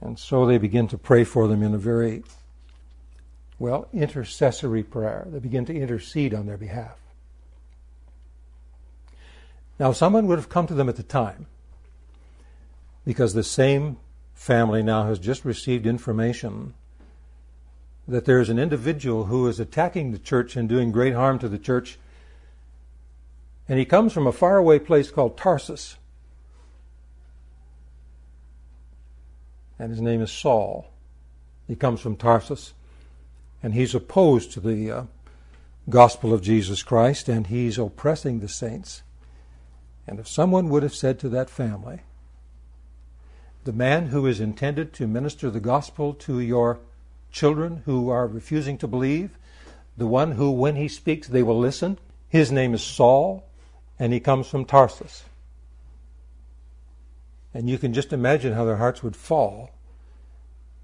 And 0.00 0.18
so 0.18 0.46
they 0.46 0.56
begin 0.56 0.88
to 0.88 0.96
pray 0.96 1.24
for 1.24 1.48
them 1.48 1.62
in 1.62 1.74
a 1.74 1.78
very 1.78 2.22
well, 3.60 3.86
intercessory 3.92 4.82
prayer. 4.82 5.28
They 5.30 5.38
begin 5.38 5.66
to 5.66 5.76
intercede 5.76 6.32
on 6.32 6.46
their 6.46 6.56
behalf. 6.56 6.96
Now, 9.78 9.92
someone 9.92 10.26
would 10.26 10.38
have 10.38 10.48
come 10.48 10.66
to 10.66 10.74
them 10.74 10.88
at 10.88 10.96
the 10.96 11.02
time 11.02 11.46
because 13.04 13.34
the 13.34 13.44
same 13.44 13.98
family 14.34 14.82
now 14.82 15.04
has 15.04 15.18
just 15.18 15.44
received 15.44 15.86
information 15.86 16.72
that 18.08 18.24
there 18.24 18.40
is 18.40 18.48
an 18.48 18.58
individual 18.58 19.26
who 19.26 19.46
is 19.46 19.60
attacking 19.60 20.10
the 20.10 20.18
church 20.18 20.56
and 20.56 20.66
doing 20.66 20.90
great 20.90 21.14
harm 21.14 21.38
to 21.38 21.48
the 21.48 21.58
church. 21.58 21.98
And 23.68 23.78
he 23.78 23.84
comes 23.84 24.14
from 24.14 24.26
a 24.26 24.32
faraway 24.32 24.78
place 24.78 25.10
called 25.10 25.36
Tarsus. 25.36 25.96
And 29.78 29.90
his 29.90 30.00
name 30.00 30.22
is 30.22 30.32
Saul. 30.32 30.90
He 31.68 31.76
comes 31.76 32.00
from 32.00 32.16
Tarsus 32.16 32.72
and 33.62 33.74
he's 33.74 33.94
opposed 33.94 34.52
to 34.52 34.60
the 34.60 34.90
uh, 34.90 35.02
gospel 35.88 36.32
of 36.32 36.42
Jesus 36.42 36.82
Christ, 36.82 37.28
and 37.28 37.46
he's 37.46 37.78
oppressing 37.78 38.40
the 38.40 38.48
saints. 38.48 39.02
And 40.06 40.18
if 40.18 40.28
someone 40.28 40.68
would 40.68 40.82
have 40.82 40.94
said 40.94 41.18
to 41.20 41.28
that 41.30 41.50
family, 41.50 42.00
the 43.64 43.72
man 43.72 44.06
who 44.06 44.26
is 44.26 44.40
intended 44.40 44.92
to 44.94 45.06
minister 45.06 45.50
the 45.50 45.60
gospel 45.60 46.14
to 46.14 46.40
your 46.40 46.80
children 47.30 47.82
who 47.84 48.08
are 48.08 48.26
refusing 48.26 48.78
to 48.78 48.88
believe, 48.88 49.36
the 49.96 50.06
one 50.06 50.32
who, 50.32 50.50
when 50.50 50.76
he 50.76 50.88
speaks, 50.88 51.28
they 51.28 51.42
will 51.42 51.58
listen, 51.58 51.98
his 52.28 52.50
name 52.50 52.72
is 52.74 52.82
Saul, 52.82 53.44
and 53.98 54.12
he 54.12 54.20
comes 54.20 54.46
from 54.46 54.64
Tarsus. 54.64 55.24
And 57.52 57.68
you 57.68 57.78
can 57.78 57.92
just 57.92 58.12
imagine 58.12 58.54
how 58.54 58.64
their 58.64 58.76
hearts 58.76 59.02
would 59.02 59.16
fall 59.16 59.70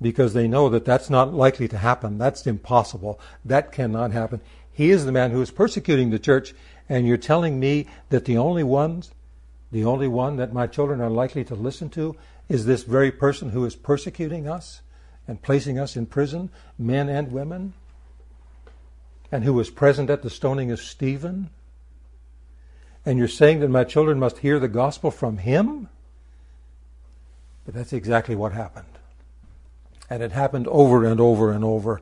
because 0.00 0.34
they 0.34 0.46
know 0.46 0.68
that 0.68 0.84
that's 0.84 1.08
not 1.08 1.34
likely 1.34 1.68
to 1.68 1.78
happen. 1.78 2.18
That's 2.18 2.46
impossible. 2.46 3.18
That 3.44 3.72
cannot 3.72 4.12
happen. 4.12 4.40
He 4.72 4.90
is 4.90 5.04
the 5.04 5.12
man 5.12 5.30
who 5.30 5.40
is 5.40 5.50
persecuting 5.50 6.10
the 6.10 6.18
church, 6.18 6.54
and 6.88 7.06
you're 7.06 7.16
telling 7.16 7.58
me 7.58 7.86
that 8.10 8.26
the 8.26 8.36
only 8.36 8.62
ones, 8.62 9.10
the 9.72 9.84
only 9.84 10.08
one 10.08 10.36
that 10.36 10.52
my 10.52 10.66
children 10.66 11.00
are 11.00 11.10
likely 11.10 11.44
to 11.44 11.54
listen 11.54 11.88
to 11.90 12.14
is 12.48 12.66
this 12.66 12.82
very 12.82 13.10
person 13.10 13.50
who 13.50 13.64
is 13.64 13.74
persecuting 13.74 14.46
us 14.46 14.82
and 15.26 15.42
placing 15.42 15.78
us 15.78 15.96
in 15.96 16.06
prison, 16.06 16.50
men 16.78 17.08
and 17.08 17.32
women, 17.32 17.72
and 19.32 19.44
who 19.44 19.54
was 19.54 19.70
present 19.70 20.10
at 20.10 20.22
the 20.22 20.30
stoning 20.30 20.70
of 20.70 20.80
Stephen? 20.80 21.50
And 23.04 23.18
you're 23.18 23.28
saying 23.28 23.60
that 23.60 23.68
my 23.68 23.84
children 23.84 24.18
must 24.18 24.38
hear 24.38 24.58
the 24.58 24.68
gospel 24.68 25.10
from 25.10 25.38
him? 25.38 25.88
But 27.64 27.74
that's 27.74 27.92
exactly 27.92 28.36
what 28.36 28.52
happened. 28.52 28.95
And 30.08 30.22
it 30.22 30.32
happened 30.32 30.66
over 30.68 31.04
and 31.04 31.20
over 31.20 31.50
and 31.52 31.64
over. 31.64 32.00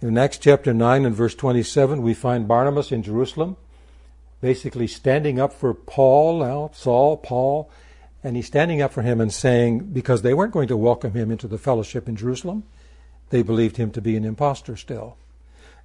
In 0.00 0.18
Acts 0.18 0.38
chapter 0.38 0.74
9 0.74 1.04
and 1.04 1.14
verse 1.14 1.34
27, 1.34 2.02
we 2.02 2.14
find 2.14 2.48
Barnabas 2.48 2.90
in 2.90 3.02
Jerusalem, 3.02 3.56
basically 4.40 4.86
standing 4.86 5.38
up 5.38 5.52
for 5.52 5.74
Paul, 5.74 6.40
now 6.40 6.70
Saul, 6.74 7.16
Paul, 7.16 7.70
and 8.24 8.36
he's 8.36 8.46
standing 8.46 8.82
up 8.82 8.92
for 8.92 9.02
him 9.02 9.20
and 9.20 9.32
saying, 9.32 9.90
because 9.92 10.22
they 10.22 10.34
weren't 10.34 10.52
going 10.52 10.68
to 10.68 10.76
welcome 10.76 11.12
him 11.12 11.30
into 11.30 11.48
the 11.48 11.58
fellowship 11.58 12.08
in 12.08 12.16
Jerusalem, 12.16 12.64
they 13.30 13.42
believed 13.42 13.76
him 13.76 13.90
to 13.92 14.00
be 14.00 14.16
an 14.16 14.24
impostor 14.24 14.76
still. 14.76 15.16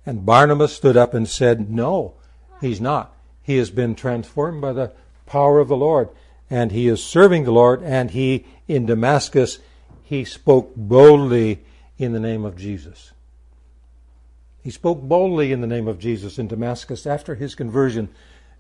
And 0.06 0.26
Barnabas 0.26 0.74
stood 0.74 0.98
up 0.98 1.14
and 1.14 1.28
said, 1.28 1.70
No, 1.70 2.14
he's 2.62 2.80
not. 2.80 3.14
He 3.44 3.58
has 3.58 3.70
been 3.70 3.96
transformed 3.96 4.62
by 4.62 4.74
the 4.74 4.92
power 5.26 5.60
of 5.60 5.68
the 5.68 5.78
Lord, 5.78 6.10
and 6.50 6.72
he 6.72 6.88
is 6.88 7.04
serving 7.04 7.44
the 7.44 7.52
Lord, 7.52 7.82
and 7.84 8.12
he, 8.12 8.46
in 8.68 8.86
Damascus, 8.86 9.60
he 10.08 10.24
spoke 10.24 10.74
boldly 10.74 11.66
in 11.98 12.14
the 12.14 12.20
name 12.20 12.46
of 12.46 12.56
Jesus. 12.56 13.12
He 14.64 14.70
spoke 14.70 15.02
boldly 15.02 15.52
in 15.52 15.60
the 15.60 15.68
name 15.68 15.86
of 15.86 16.00
Jesus 16.00 16.40
in 16.40 16.48
Damascus 16.48 17.06
after 17.06 17.36
his 17.36 17.56
conversion. 17.56 18.08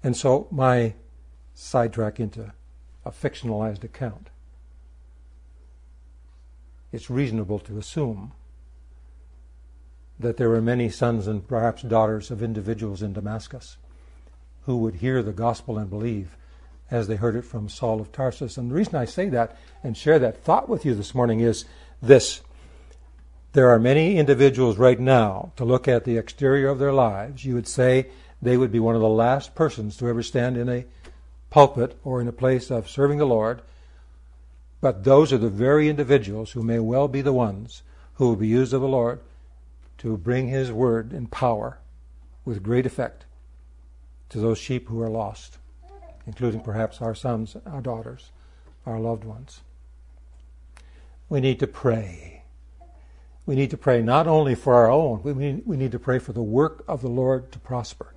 And 0.03 0.17
so, 0.17 0.49
my 0.51 0.93
sidetrack 1.53 2.19
into 2.19 2.51
a 3.05 3.11
fictionalized 3.11 3.85
account. 3.85 4.29
It's 6.91 7.09
reasonable 7.09 7.59
to 7.59 7.77
assume 7.77 8.33
that 10.19 10.35
there 10.35 10.49
were 10.49 10.61
many 10.61 10.89
sons 10.89 11.27
and 11.27 11.47
perhaps 11.47 11.81
daughters 11.81 12.29
of 12.29 12.43
individuals 12.43 13.01
in 13.01 13.13
Damascus 13.13 13.77
who 14.65 14.75
would 14.79 14.95
hear 14.95 15.23
the 15.23 15.31
gospel 15.31 15.77
and 15.77 15.89
believe 15.89 16.35
as 16.89 17.07
they 17.07 17.15
heard 17.15 17.35
it 17.35 17.45
from 17.45 17.69
Saul 17.69 17.99
of 17.99 18.11
Tarsus. 18.11 18.57
And 18.57 18.71
the 18.71 18.75
reason 18.75 18.95
I 18.95 19.05
say 19.05 19.29
that 19.29 19.57
and 19.83 19.95
share 19.95 20.19
that 20.19 20.43
thought 20.43 20.69
with 20.69 20.85
you 20.85 20.95
this 20.95 21.13
morning 21.13 21.39
is 21.39 21.65
this. 22.01 22.41
There 23.53 23.69
are 23.69 23.79
many 23.79 24.17
individuals 24.17 24.77
right 24.77 24.99
now, 24.99 25.51
to 25.55 25.65
look 25.65 25.87
at 25.87 26.05
the 26.05 26.17
exterior 26.17 26.69
of 26.69 26.79
their 26.79 26.93
lives, 26.93 27.43
you 27.43 27.55
would 27.55 27.67
say 27.67 28.07
they 28.41 28.57
would 28.57 28.71
be 28.71 28.79
one 28.79 28.95
of 28.95 29.01
the 29.01 29.09
last 29.09 29.55
persons 29.55 29.97
to 29.97 30.07
ever 30.07 30.21
stand 30.21 30.57
in 30.57 30.69
a 30.69 30.85
pulpit 31.49 31.97
or 32.03 32.21
in 32.21 32.27
a 32.27 32.33
place 32.33 32.69
of 32.69 32.89
serving 32.89 33.17
the 33.17 33.25
Lord, 33.25 33.61
but 34.79 35.03
those 35.03 35.33
are 35.33 35.37
the 35.37 35.49
very 35.49 35.89
individuals 35.89 36.51
who 36.51 36.61
may 36.61 36.79
well 36.79 37.07
be 37.07 37.21
the 37.21 37.33
ones 37.33 37.81
who 38.15 38.27
will 38.27 38.35
be 38.35 38.47
used 38.47 38.73
of 38.73 38.81
the 38.81 38.87
Lord 38.87 39.19
to 39.99 40.17
bring 40.17 40.49
His 40.49 40.71
word 40.71 41.13
in 41.13 41.27
power 41.27 41.79
with 42.45 42.63
great 42.63 42.85
effect 42.85 43.25
to 44.29 44.39
those 44.39 44.57
sheep 44.57 44.87
who 44.87 45.01
are 45.01 45.09
lost, 45.09 45.57
including 46.27 46.59
perhaps 46.61 47.01
our 47.01 47.15
sons, 47.15 47.55
our 47.65 47.81
daughters, 47.81 48.31
our 48.85 48.99
loved 48.99 49.23
ones. 49.23 49.61
We 51.29 51.39
need 51.39 51.59
to 51.59 51.67
pray. 51.67 52.43
We 53.45 53.55
need 53.55 53.71
to 53.71 53.77
pray 53.77 54.01
not 54.01 54.27
only 54.27 54.53
for 54.53 54.75
our 54.75 54.91
own, 54.91 55.23
we 55.23 55.33
need, 55.33 55.63
we 55.65 55.77
need 55.77 55.93
to 55.93 55.99
pray 55.99 56.19
for 56.19 56.33
the 56.33 56.43
work 56.43 56.83
of 56.87 57.01
the 57.01 57.07
Lord 57.07 57.51
to 57.53 57.59
prosper. 57.59 58.13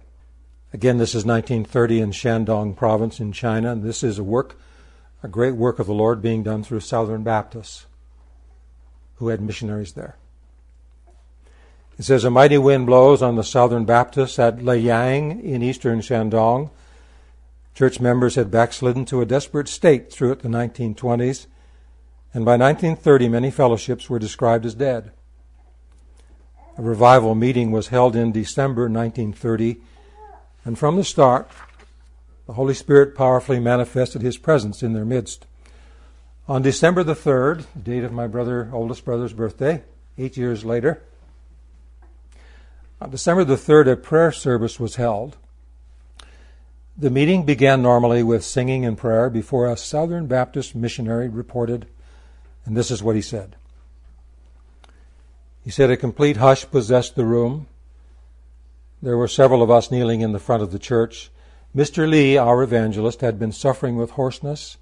Again, 0.73 0.99
this 0.99 1.15
is 1.15 1.25
1930 1.25 2.01
in 2.01 2.11
Shandong 2.11 2.77
province 2.77 3.21
in 3.21 3.33
China, 3.33 3.73
and 3.73 3.83
this 3.83 4.03
is 4.03 4.19
a 4.19 4.25
work, 4.25 4.59
a 5.23 5.29
great 5.29 5.55
work 5.55 5.79
of 5.79 5.87
the 5.87 5.95
Lord 5.95 6.21
being 6.21 6.43
done 6.43 6.63
through 6.63 6.81
Southern 6.81 7.23
Baptists 7.23 7.87
who 9.17 9.29
had 9.29 9.41
missionaries 9.41 9.93
there. 9.93 10.17
It 11.99 12.05
says, 12.05 12.25
A 12.25 12.31
mighty 12.31 12.57
wind 12.59 12.87
blows 12.87 13.21
on 13.21 13.37
the 13.37 13.45
Southern 13.45 13.85
Baptists 13.85 14.39
at 14.39 14.59
Liyang 14.59 15.43
in 15.43 15.63
eastern 15.63 16.01
Shandong. 16.01 16.71
Church 17.75 18.01
members 18.01 18.35
had 18.35 18.51
backslidden 18.51 19.05
to 19.07 19.21
a 19.21 19.27
desperate 19.27 19.69
state 19.69 20.13
throughout 20.13 20.41
the 20.41 20.49
1920s, 20.49 21.47
and 22.35 22.45
by 22.45 22.57
1930 22.57 23.29
many 23.29 23.51
fellowships 23.51 24.11
were 24.11 24.19
described 24.19 24.67
as 24.67 24.75
dead. 24.75 25.13
A 26.79 26.83
revival 26.83 27.35
meeting 27.35 27.71
was 27.71 27.89
held 27.89 28.17
in 28.17 28.33
December 28.33 28.83
1930 28.83 29.81
and 30.65 30.79
from 30.79 30.97
the 30.97 31.05
start, 31.05 31.51
the 32.47 32.55
Holy 32.55 32.75
Spirit 32.75 33.15
powerfully 33.15 33.61
manifested 33.61 34.23
His 34.23 34.37
presence 34.37 34.83
in 34.83 34.93
their 34.93 35.05
midst. 35.05 35.47
On 36.49 36.63
December 36.63 37.03
the 37.03 37.15
3rd, 37.15 37.65
the 37.75 37.81
date 37.81 38.05
of 38.05 38.13
my 38.13 38.27
brother, 38.27 38.69
oldest 38.73 39.05
brother's 39.05 39.33
birthday, 39.33 39.83
eight 40.19 40.37
years 40.37 40.65
later, 40.65 41.03
on 43.01 43.11
December 43.11 43.45
the 43.45 43.55
3rd, 43.55 43.93
a 43.93 43.97
prayer 43.97 44.33
service 44.33 44.79
was 44.79 44.97
held. 44.97 45.39
The 46.97 47.11
meeting 47.11 47.45
began 47.45 47.83
normally 47.83 48.23
with 48.23 48.45
singing 48.45 48.85
and 48.85 48.97
prayer 48.97 49.31
before 49.31 49.67
a 49.67 49.77
Southern 49.77 50.27
Baptist 50.27 50.75
missionary 50.75 51.29
reported, 51.29 51.87
and 52.65 52.77
this 52.77 52.91
is 52.91 53.03
what 53.03 53.17
he 53.17 53.23
said. 53.23 53.57
He 55.65 55.71
said, 55.71 55.91
A 55.91 55.97
complete 55.97 56.37
hush 56.39 56.71
possessed 56.71 57.17
the 57.17 57.25
room. 57.25 57.67
There 59.03 59.17
were 59.17 59.29
several 59.29 59.63
of 59.63 59.71
us 59.71 59.91
kneeling 59.91 60.21
in 60.21 60.33
the 60.33 60.39
front 60.39 60.63
of 60.63 60.73
the 60.73 60.79
church. 60.79 61.31
Mr. 61.75 62.09
Lee, 62.09 62.37
our 62.37 62.63
evangelist, 62.63 63.21
had 63.21 63.39
been 63.39 63.53
suffering 63.53 63.97
with 63.97 64.11
hoarseness, 64.11 64.77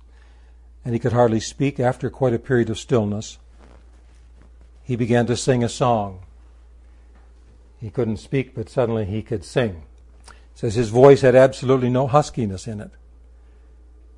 and 0.85 0.95
he 0.95 0.99
could 0.99 1.13
hardly 1.13 1.41
speak 1.41 1.79
after 1.79 2.11
quite 2.11 2.33
a 2.33 2.39
period 2.39 2.71
of 2.71 2.79
stillness. 2.79 3.39
He 4.83 4.97
began 4.97 5.27
to 5.27 5.37
sing 5.37 5.63
a 5.63 5.69
song. 5.69 6.21
He 7.81 7.91
couldn't 7.91 8.17
speak, 8.17 8.55
but 8.55 8.69
suddenly 8.69 9.05
he 9.05 9.23
could 9.23 9.45
sing. 9.45 9.83
Says 10.59 10.75
his 10.75 10.89
voice 10.89 11.21
had 11.21 11.37
absolutely 11.37 11.89
no 11.89 12.09
huskiness 12.09 12.67
in 12.67 12.81
it. 12.81 12.91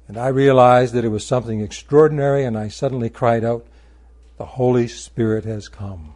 And 0.09 0.17
I 0.17 0.29
realized 0.29 0.95
that 0.95 1.05
it 1.05 1.11
was 1.11 1.27
something 1.27 1.61
extraordinary, 1.61 2.47
and 2.47 2.57
I 2.57 2.69
suddenly 2.69 3.11
cried 3.11 3.45
out, 3.45 3.67
The 4.39 4.47
Holy 4.47 4.89
Spirit 4.89 5.45
has 5.45 5.69
come. 5.69 6.15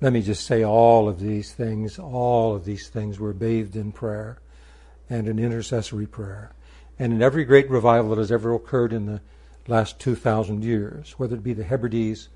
Let 0.00 0.14
me 0.14 0.22
just 0.22 0.46
say 0.46 0.64
all 0.64 1.10
of 1.10 1.20
these 1.20 1.52
things, 1.52 1.98
all 1.98 2.54
of 2.54 2.64
these 2.64 2.88
things 2.88 3.20
were 3.20 3.34
bathed 3.34 3.76
in 3.76 3.92
prayer 3.92 4.38
and 5.10 5.28
in 5.28 5.38
intercessory 5.38 6.06
prayer. 6.06 6.52
And 6.98 7.12
in 7.12 7.20
every 7.20 7.44
great 7.44 7.68
revival 7.68 8.14
that 8.14 8.18
has 8.18 8.32
ever 8.32 8.54
occurred 8.54 8.94
in 8.94 9.04
the 9.04 9.20
last 9.68 10.00
2,000 10.00 10.64
years, 10.64 11.18
whether 11.18 11.36
it 11.36 11.44
be 11.44 11.52
the 11.52 11.64
Hebrides, 11.64 12.30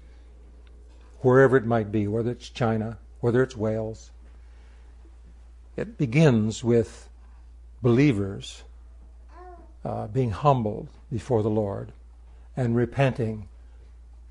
wherever 1.20 1.56
it 1.56 1.64
might 1.64 1.90
be, 1.90 2.06
whether 2.06 2.32
it's 2.32 2.50
China, 2.50 2.98
whether 3.20 3.42
it's 3.42 3.56
Wales, 3.56 4.10
it 5.78 5.96
begins 5.96 6.64
with 6.64 7.08
believers 7.82 8.64
uh, 9.84 10.08
being 10.08 10.32
humbled 10.32 10.88
before 11.10 11.42
the 11.42 11.50
Lord 11.50 11.92
and 12.56 12.74
repenting 12.74 13.48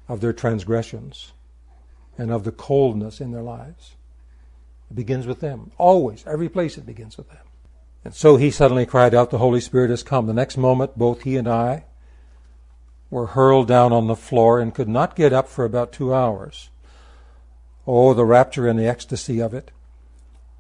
of 0.10 0.20
their 0.20 0.34
transgressions 0.34 1.32
and 2.18 2.32
of 2.32 2.44
the 2.44 2.52
coldness 2.52 3.22
in 3.22 3.32
their 3.32 3.42
lives. 3.42 3.96
It 4.92 4.96
begins 4.96 5.26
with 5.26 5.40
them. 5.40 5.72
Always. 5.78 6.26
Every 6.28 6.50
place 6.50 6.78
it 6.78 6.86
begins 6.86 7.18
with 7.18 7.30
them. 7.30 7.46
And 8.04 8.14
so 8.14 8.36
he 8.36 8.52
suddenly 8.52 8.86
cried 8.86 9.14
out, 9.14 9.32
The 9.32 9.38
Holy 9.38 9.62
Spirit 9.62 9.90
has 9.90 10.04
come. 10.04 10.28
The 10.28 10.34
next 10.34 10.58
moment, 10.58 10.98
both 10.98 11.22
he 11.22 11.38
and 11.38 11.48
I 11.48 11.86
were 13.10 13.28
hurled 13.28 13.70
down 13.70 13.94
on 13.94 14.08
the 14.08 14.16
floor 14.16 14.60
and 14.60 14.76
could 14.76 14.90
not 14.90 15.16
get 15.16 15.32
up 15.32 15.48
for 15.48 15.64
about 15.64 15.94
two 15.94 16.14
hours. 16.14 16.70
Oh, 17.86 18.14
the 18.14 18.26
rapture 18.26 18.68
and 18.68 18.78
the 18.78 18.88
ecstasy 18.88 19.40
of 19.42 19.54
it. 19.54 19.72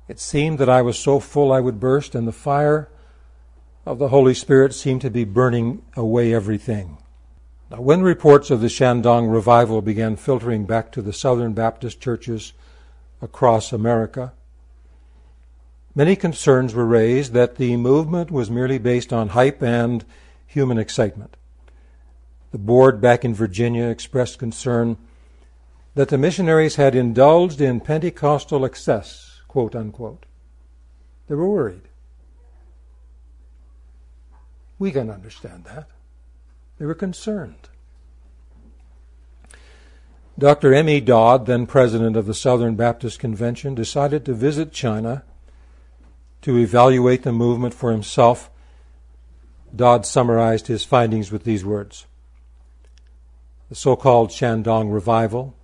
It 0.08 0.20
seemed 0.20 0.60
that 0.60 0.70
I 0.70 0.82
was 0.82 0.98
so 0.98 1.20
full 1.20 1.52
I 1.52 1.60
would 1.60 1.80
burst, 1.80 2.16
and 2.16 2.28
the 2.28 2.32
fire 2.32 2.90
of 3.86 4.00
the 4.00 4.08
Holy 4.10 4.34
Spirit 4.34 4.74
seemed 4.74 5.02
to 5.02 5.10
be 5.10 5.26
burning 5.26 5.82
away 5.96 6.34
everything. 6.34 6.98
Now, 7.70 7.82
when 7.82 8.02
reports 8.02 8.50
of 8.50 8.62
the 8.62 8.68
Shandong 8.68 9.30
revival 9.30 9.82
began 9.82 10.16
filtering 10.16 10.66
back 10.66 10.92
to 10.94 11.02
the 11.02 11.12
Southern 11.12 11.54
Baptist 11.54 12.00
churches 12.00 12.54
across 13.22 13.74
America, 13.74 14.32
many 15.94 16.16
concerns 16.16 16.74
were 16.74 16.86
raised 16.86 17.34
that 17.34 17.58
the 17.58 17.76
movement 17.76 18.32
was 18.32 18.50
merely 18.50 18.78
based 18.78 19.12
on 19.12 19.30
hype 19.30 19.62
and 19.62 20.06
human 20.46 20.78
excitement. 20.78 21.36
The 22.52 22.58
board 22.58 23.02
back 23.02 23.26
in 23.26 23.34
Virginia 23.34 23.88
expressed 23.88 24.40
concern 24.40 24.96
that 25.96 26.08
the 26.08 26.18
missionaries 26.18 26.76
had 26.76 26.96
indulged 26.96 27.60
in 27.60 27.82
Pentecostal 27.82 28.64
excess, 28.64 29.27
quote 29.58 29.76
unquote. 29.76 30.28
They 31.28 31.34
were 31.34 31.50
worried. 31.50 31.90
We 34.78 34.92
can 34.92 35.10
understand 35.10 35.64
that. 35.66 35.88
They 36.78 36.86
were 36.86 36.94
concerned. 36.94 37.68
Dr. 40.38 40.76
M.E. 40.76 41.00
Dodd, 41.00 41.48
then 41.48 41.66
president 41.66 42.16
of 42.16 42.28
the 42.28 42.36
Southern 42.36 42.76
Baptist 42.76 43.18
Convention, 43.18 43.74
decided 43.74 44.26
to 44.26 44.36
visit 44.36 44.72
China 44.72 45.24
to 46.44 46.60
evaluate 46.60 47.24
the 47.24 47.32
movement 47.32 47.74
for 47.74 47.92
himself. 47.92 48.52
Dodd 49.76 50.06
summarized 50.06 50.68
his 50.68 50.86
findings 50.86 51.32
with 51.32 51.46
these 51.46 51.66
words 51.66 52.06
The 53.70 53.76
so 53.76 53.96
called 53.96 54.30
Shandong 54.30 54.94
Revival 54.94 55.56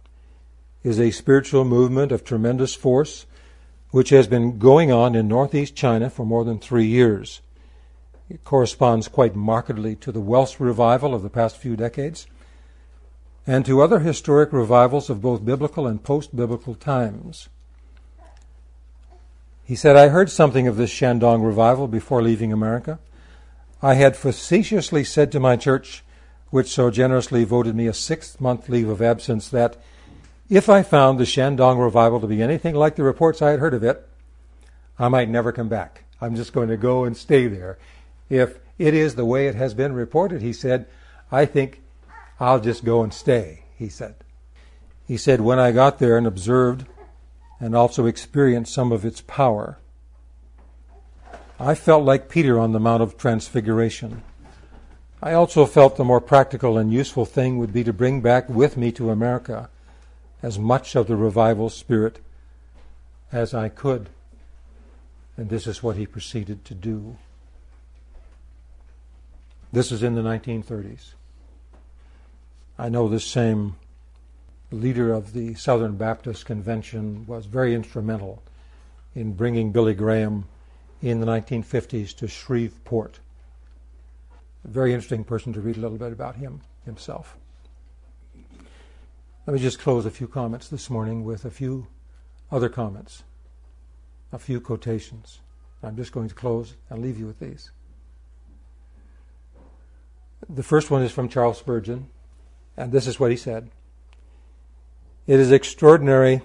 is 0.84 1.00
a 1.00 1.12
spiritual 1.12 1.64
movement 1.64 2.12
of 2.12 2.24
tremendous 2.24 2.74
force 2.74 3.28
which 3.94 4.10
has 4.10 4.26
been 4.26 4.58
going 4.58 4.92
on 4.92 5.14
in 5.14 5.28
northeast 5.28 5.76
China 5.76 6.10
for 6.10 6.26
more 6.26 6.44
than 6.44 6.58
three 6.58 6.88
years. 6.88 7.42
It 8.28 8.44
corresponds 8.44 9.08
quite 9.08 9.36
markedly 9.36 9.96
to 9.98 10.12
the 10.12 10.20
Welsh 10.20 10.60
revival 10.60 11.14
of 11.14 11.22
the 11.22 11.30
past 11.30 11.58
few 11.58 11.76
decades 11.76 12.26
and 13.46 13.64
to 13.68 13.84
other 13.84 14.00
historic 14.00 14.52
revivals 14.52 15.12
of 15.12 15.22
both 15.22 15.46
biblical 15.46 15.86
and 15.86 16.04
post 16.04 16.36
biblical 16.36 16.74
times. 16.74 17.50
He 19.64 19.76
said, 19.76 19.96
I 19.96 20.08
heard 20.08 20.32
something 20.32 20.68
of 20.68 20.76
this 20.76 20.90
Shandong 20.90 21.46
revival 21.46 21.88
before 21.88 22.24
leaving 22.24 22.52
America. 22.52 22.98
I 23.80 23.94
had 23.94 24.18
facetiously 24.18 25.04
said 25.04 25.32
to 25.34 25.40
my 25.40 25.56
church, 25.56 26.04
which 26.50 26.70
so 26.70 26.90
generously 26.90 27.44
voted 27.44 27.76
me 27.76 27.86
a 27.86 27.94
six 27.94 28.42
month 28.42 28.70
leave 28.70 28.90
of 28.90 29.04
absence, 29.04 29.50
that 29.50 29.78
if 30.50 30.70
I 30.70 30.84
found 30.84 31.20
the 31.20 31.24
Shandong 31.24 31.82
revival 31.82 32.20
to 32.20 32.28
be 32.28 32.42
anything 32.42 32.76
like 32.76 32.96
the 32.96 33.04
reports 33.04 33.42
I 33.42 33.52
had 33.52 33.60
heard 33.60 33.74
of 33.74 33.84
it, 33.84 34.08
I 35.00 35.08
might 35.08 35.30
never 35.30 35.52
come 35.52 35.70
back. 35.70 36.04
I'm 36.22 36.36
just 36.36 36.54
going 36.54 36.70
to 36.70 36.78
go 36.78 37.04
and 37.04 37.16
stay 37.18 37.48
there. 37.48 37.78
If 38.30 38.60
it 38.78 38.94
is 38.94 39.16
the 39.16 39.26
way 39.26 39.48
it 39.48 39.56
has 39.56 39.74
been 39.74 39.94
reported, 39.94 40.42
he 40.42 40.54
said, 40.54 40.86
I 41.32 41.46
think 41.46 41.82
I'll 42.40 42.60
just 42.60 42.86
go 42.86 43.04
and 43.04 43.14
stay, 43.14 43.64
he 43.78 43.90
said. 43.90 44.16
He 45.08 45.18
said, 45.18 45.42
when 45.42 45.60
I 45.60 45.72
got 45.72 46.00
there 46.00 46.18
and 46.18 46.28
observed 46.28 46.86
and 47.60 47.76
also 47.76 48.06
experienced 48.06 48.74
some 48.74 48.92
of 48.92 49.06
its 49.06 49.22
power, 49.22 49.80
I 51.60 51.76
felt 51.76 52.04
like 52.04 52.30
Peter 52.30 52.60
on 52.60 52.72
the 52.72 52.80
Mount 52.80 53.04
of 53.04 53.18
Transfiguration. 53.18 54.24
I 55.22 55.34
also 55.34 55.66
felt 55.66 55.96
the 55.96 56.04
more 56.04 56.22
practical 56.22 56.78
and 56.78 56.92
useful 56.92 57.26
thing 57.26 57.58
would 57.58 57.72
be 57.72 57.84
to 57.86 57.94
bring 57.94 58.22
back 58.22 58.50
with 58.50 58.76
me 58.76 58.92
to 58.94 59.10
America 59.10 59.70
as 60.44 60.60
much 60.60 60.96
of 60.96 61.08
the 61.08 61.16
revival 61.16 61.70
spirit 61.70 62.20
as 63.32 63.54
I 63.54 63.70
could. 63.70 64.10
And 65.38 65.50
this 65.50 65.66
is 65.66 65.82
what 65.82 65.96
he 65.96 66.06
proceeded 66.06 66.66
to 66.66 66.76
do. 66.76 67.18
This 69.72 69.92
is 69.92 70.04
in 70.04 70.14
the 70.14 70.22
1930s. 70.22 71.14
I 72.78 72.90
know 72.90 73.08
this 73.08 73.26
same 73.26 73.78
leader 74.70 75.14
of 75.14 75.34
the 75.34 75.56
Southern 75.56 75.96
Baptist 75.96 76.46
Convention 76.46 77.26
was 77.26 77.46
very 77.46 77.74
instrumental 77.74 78.44
in 79.16 79.34
bringing 79.34 79.72
Billy 79.72 79.94
Graham 79.94 80.46
in 81.02 81.20
the 81.20 81.26
1950s 81.26 82.16
to 82.18 82.28
Shreveport. 82.28 83.20
A 84.66 84.68
very 84.68 84.94
interesting 84.94 85.24
person 85.24 85.54
to 85.54 85.62
read 85.62 85.78
a 85.78 85.80
little 85.80 85.98
bit 85.98 86.12
about 86.12 86.36
him 86.36 86.62
himself. 86.86 87.38
Let 89.46 89.56
me 89.56 89.60
just 89.60 89.80
close 89.80 90.06
a 90.06 90.12
few 90.12 90.30
comments 90.30 90.70
this 90.70 90.90
morning 90.90 91.26
with 91.26 91.44
a 91.44 91.52
few 91.52 91.88
other 92.50 92.70
comments, 92.70 93.24
a 94.32 94.40
few 94.40 94.62
quotations. 94.62 95.42
I'm 95.84 95.98
just 95.98 96.14
going 96.14 96.30
to 96.30 96.36
close 96.36 96.76
and 96.90 97.02
leave 97.02 97.20
you 97.20 97.28
with 97.28 97.40
these. 97.40 97.72
The 100.50 100.64
first 100.64 100.90
one 100.90 101.04
is 101.04 101.12
from 101.12 101.28
Charles 101.28 101.58
Spurgeon, 101.58 102.08
and 102.78 102.94
this 102.94 103.06
is 103.06 103.20
what 103.20 103.32
he 103.32 103.38
said 103.38 103.70
It 105.28 105.42
is 105.42 105.52
extraordinary, 105.52 106.42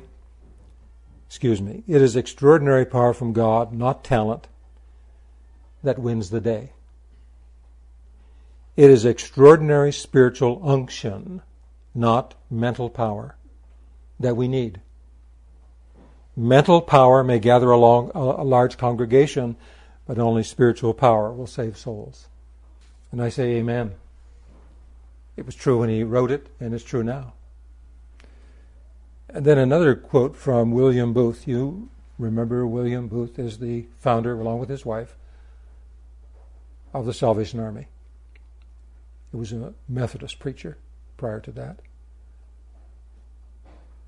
excuse 1.28 1.62
me, 1.62 1.84
it 1.86 2.02
is 2.02 2.16
extraordinary 2.16 2.84
power 2.84 3.14
from 3.14 3.32
God, 3.32 3.72
not 3.72 4.02
talent, 4.02 4.48
that 5.84 6.00
wins 6.00 6.30
the 6.30 6.40
day. 6.40 6.72
It 8.76 8.90
is 8.90 9.04
extraordinary 9.04 9.92
spiritual 9.92 10.60
unction 10.64 11.42
not 11.98 12.34
mental 12.48 12.88
power, 12.88 13.36
that 14.20 14.36
we 14.36 14.48
need. 14.48 14.80
Mental 16.36 16.80
power 16.80 17.24
may 17.24 17.40
gather 17.40 17.70
along 17.70 18.12
a, 18.14 18.44
large 18.44 18.78
congregation, 18.78 19.56
but 20.06 20.18
only 20.18 20.44
spiritual 20.44 20.94
power 20.94 21.32
will 21.32 21.48
save 21.48 21.76
souls. 21.76 22.28
And 23.10 23.20
I 23.20 23.28
say 23.28 23.56
amen. 23.56 23.94
It 25.36 25.44
was 25.44 25.56
true 25.56 25.80
when 25.80 25.88
he 25.88 26.04
wrote 26.04 26.30
it, 26.30 26.46
and 26.60 26.72
it's 26.72 26.84
true 26.84 27.02
now. 27.02 27.32
And 29.28 29.44
then 29.44 29.58
another 29.58 29.94
quote 29.94 30.36
from 30.36 30.70
William 30.70 31.12
Booth. 31.12 31.48
You 31.48 31.90
remember 32.18 32.66
William 32.66 33.08
Booth 33.08 33.38
is 33.38 33.58
the 33.58 33.86
founder, 33.98 34.40
along 34.40 34.60
with 34.60 34.68
his 34.68 34.86
wife, 34.86 35.16
of 36.94 37.04
the 37.04 37.12
Salvation 37.12 37.58
Army. 37.60 37.88
He 39.32 39.36
was 39.36 39.52
a 39.52 39.74
Methodist 39.88 40.38
preacher 40.38 40.78
prior 41.18 41.40
to 41.40 41.52
that. 41.52 41.80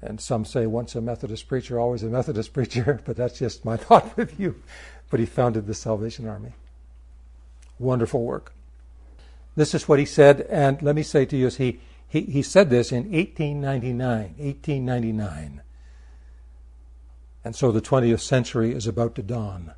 And 0.01 0.19
some 0.19 0.47
say 0.47 0.67
once 0.67 0.95
a 0.95 1.03
Methodist 1.03 1.47
preacher, 1.47 1.79
always 1.79 2.03
a 2.03 2.07
Methodist 2.07 2.53
preacher, 2.55 3.01
but 3.05 3.17
that's 3.17 3.39
just 3.39 3.65
my 3.67 3.77
thought 3.77 4.17
with 4.17 4.41
you. 4.41 4.63
But 5.11 5.21
he 5.21 5.27
founded 5.27 5.67
the 5.67 5.75
Salvation 5.75 6.27
Army. 6.27 6.55
Wonderful 7.79 8.23
work. 8.23 8.55
This 9.57 9.75
is 9.75 9.89
what 9.89 9.99
he 9.99 10.05
said, 10.05 10.43
and 10.43 10.81
let 10.81 10.95
me 10.95 11.03
say 11.03 11.27
to 11.27 11.37
you, 11.37 11.49
he, 11.49 11.81
he, 12.09 12.23
he 12.23 12.43
said 12.43 12.71
this 12.71 12.93
in 12.93 13.11
1899. 13.11 14.35
1899. 14.39 15.63
And 17.45 17.57
so 17.57 17.73
the 17.73 17.81
20th 17.81 18.21
century 18.21 18.73
is 18.73 18.87
about 18.87 19.15
to 19.17 19.23
dawn. 19.23 19.73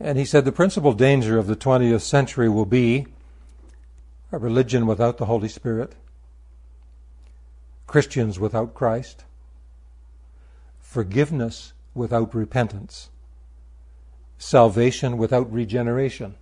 And 0.00 0.18
he 0.18 0.24
said 0.24 0.44
the 0.44 0.52
principal 0.52 0.92
danger 0.92 1.38
of 1.38 1.46
the 1.46 1.56
20th 1.56 2.02
century 2.02 2.48
will 2.48 2.66
be 2.66 3.06
a 4.34 4.38
religion 4.38 4.84
without 4.86 5.18
the 5.18 5.26
Holy 5.26 5.48
Spirit 5.48 5.94
Christians 7.86 8.40
without 8.40 8.74
Christ, 8.74 9.24
forgiveness 10.80 11.72
without 11.94 12.34
repentance, 12.34 13.10
salvation 14.36 15.16
without 15.16 15.52
regeneration, 15.52 16.34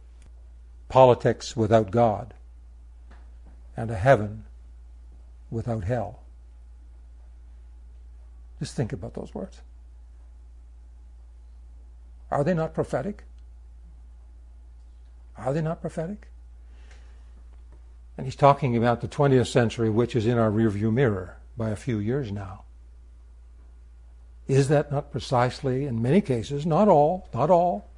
politics 0.88 1.54
without 1.54 1.90
God, 1.90 2.32
and 3.76 3.90
a 3.90 3.96
heaven 3.96 4.44
without 5.50 5.84
hell. 5.84 6.20
Just 8.60 8.74
think 8.74 8.92
about 8.94 9.12
those 9.12 9.34
words. 9.34 9.60
Are 12.30 12.44
they 12.44 12.54
not 12.54 12.72
prophetic? 12.72 13.24
Are 15.36 15.52
they 15.52 15.60
not 15.60 15.82
prophetic? 15.82 16.31
And 18.16 18.26
he's 18.26 18.36
talking 18.36 18.76
about 18.76 19.00
the 19.00 19.08
20th 19.08 19.46
century, 19.46 19.88
which 19.88 20.14
is 20.14 20.26
in 20.26 20.38
our 20.38 20.50
rearview 20.50 20.92
mirror 20.92 21.38
by 21.56 21.70
a 21.70 21.76
few 21.76 21.98
years 21.98 22.30
now. 22.30 22.64
Is 24.48 24.68
that 24.68 24.92
not 24.92 25.10
precisely, 25.10 25.86
in 25.86 26.02
many 26.02 26.20
cases, 26.20 26.66
not 26.66 26.88
all, 26.88 27.28
not 27.32 27.48
all, 27.50 27.88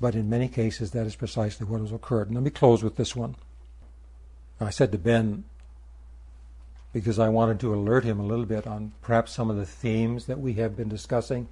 but 0.00 0.14
in 0.14 0.30
many 0.30 0.48
cases, 0.48 0.92
that 0.92 1.06
is 1.06 1.14
precisely 1.14 1.66
what 1.66 1.80
has 1.80 1.92
occurred. 1.92 2.28
And 2.28 2.36
let 2.36 2.44
me 2.44 2.50
close 2.50 2.82
with 2.82 2.96
this 2.96 3.14
one. 3.14 3.36
I 4.60 4.70
said 4.70 4.92
to 4.92 4.98
Ben, 4.98 5.44
because 6.92 7.18
I 7.18 7.28
wanted 7.28 7.60
to 7.60 7.74
alert 7.74 8.04
him 8.04 8.18
a 8.18 8.26
little 8.26 8.46
bit 8.46 8.66
on 8.66 8.92
perhaps 9.02 9.32
some 9.32 9.50
of 9.50 9.56
the 9.56 9.66
themes 9.66 10.26
that 10.26 10.40
we 10.40 10.54
have 10.54 10.76
been 10.76 10.88
discussing 10.88 11.48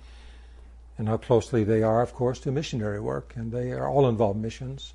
and 0.96 1.08
how 1.08 1.16
closely 1.16 1.62
they 1.62 1.82
are, 1.82 2.02
of 2.02 2.12
course, 2.12 2.40
to 2.40 2.50
missionary 2.50 3.00
work. 3.00 3.34
And 3.36 3.52
they 3.52 3.70
are 3.72 3.88
all 3.88 4.08
involved 4.08 4.40
missions. 4.40 4.94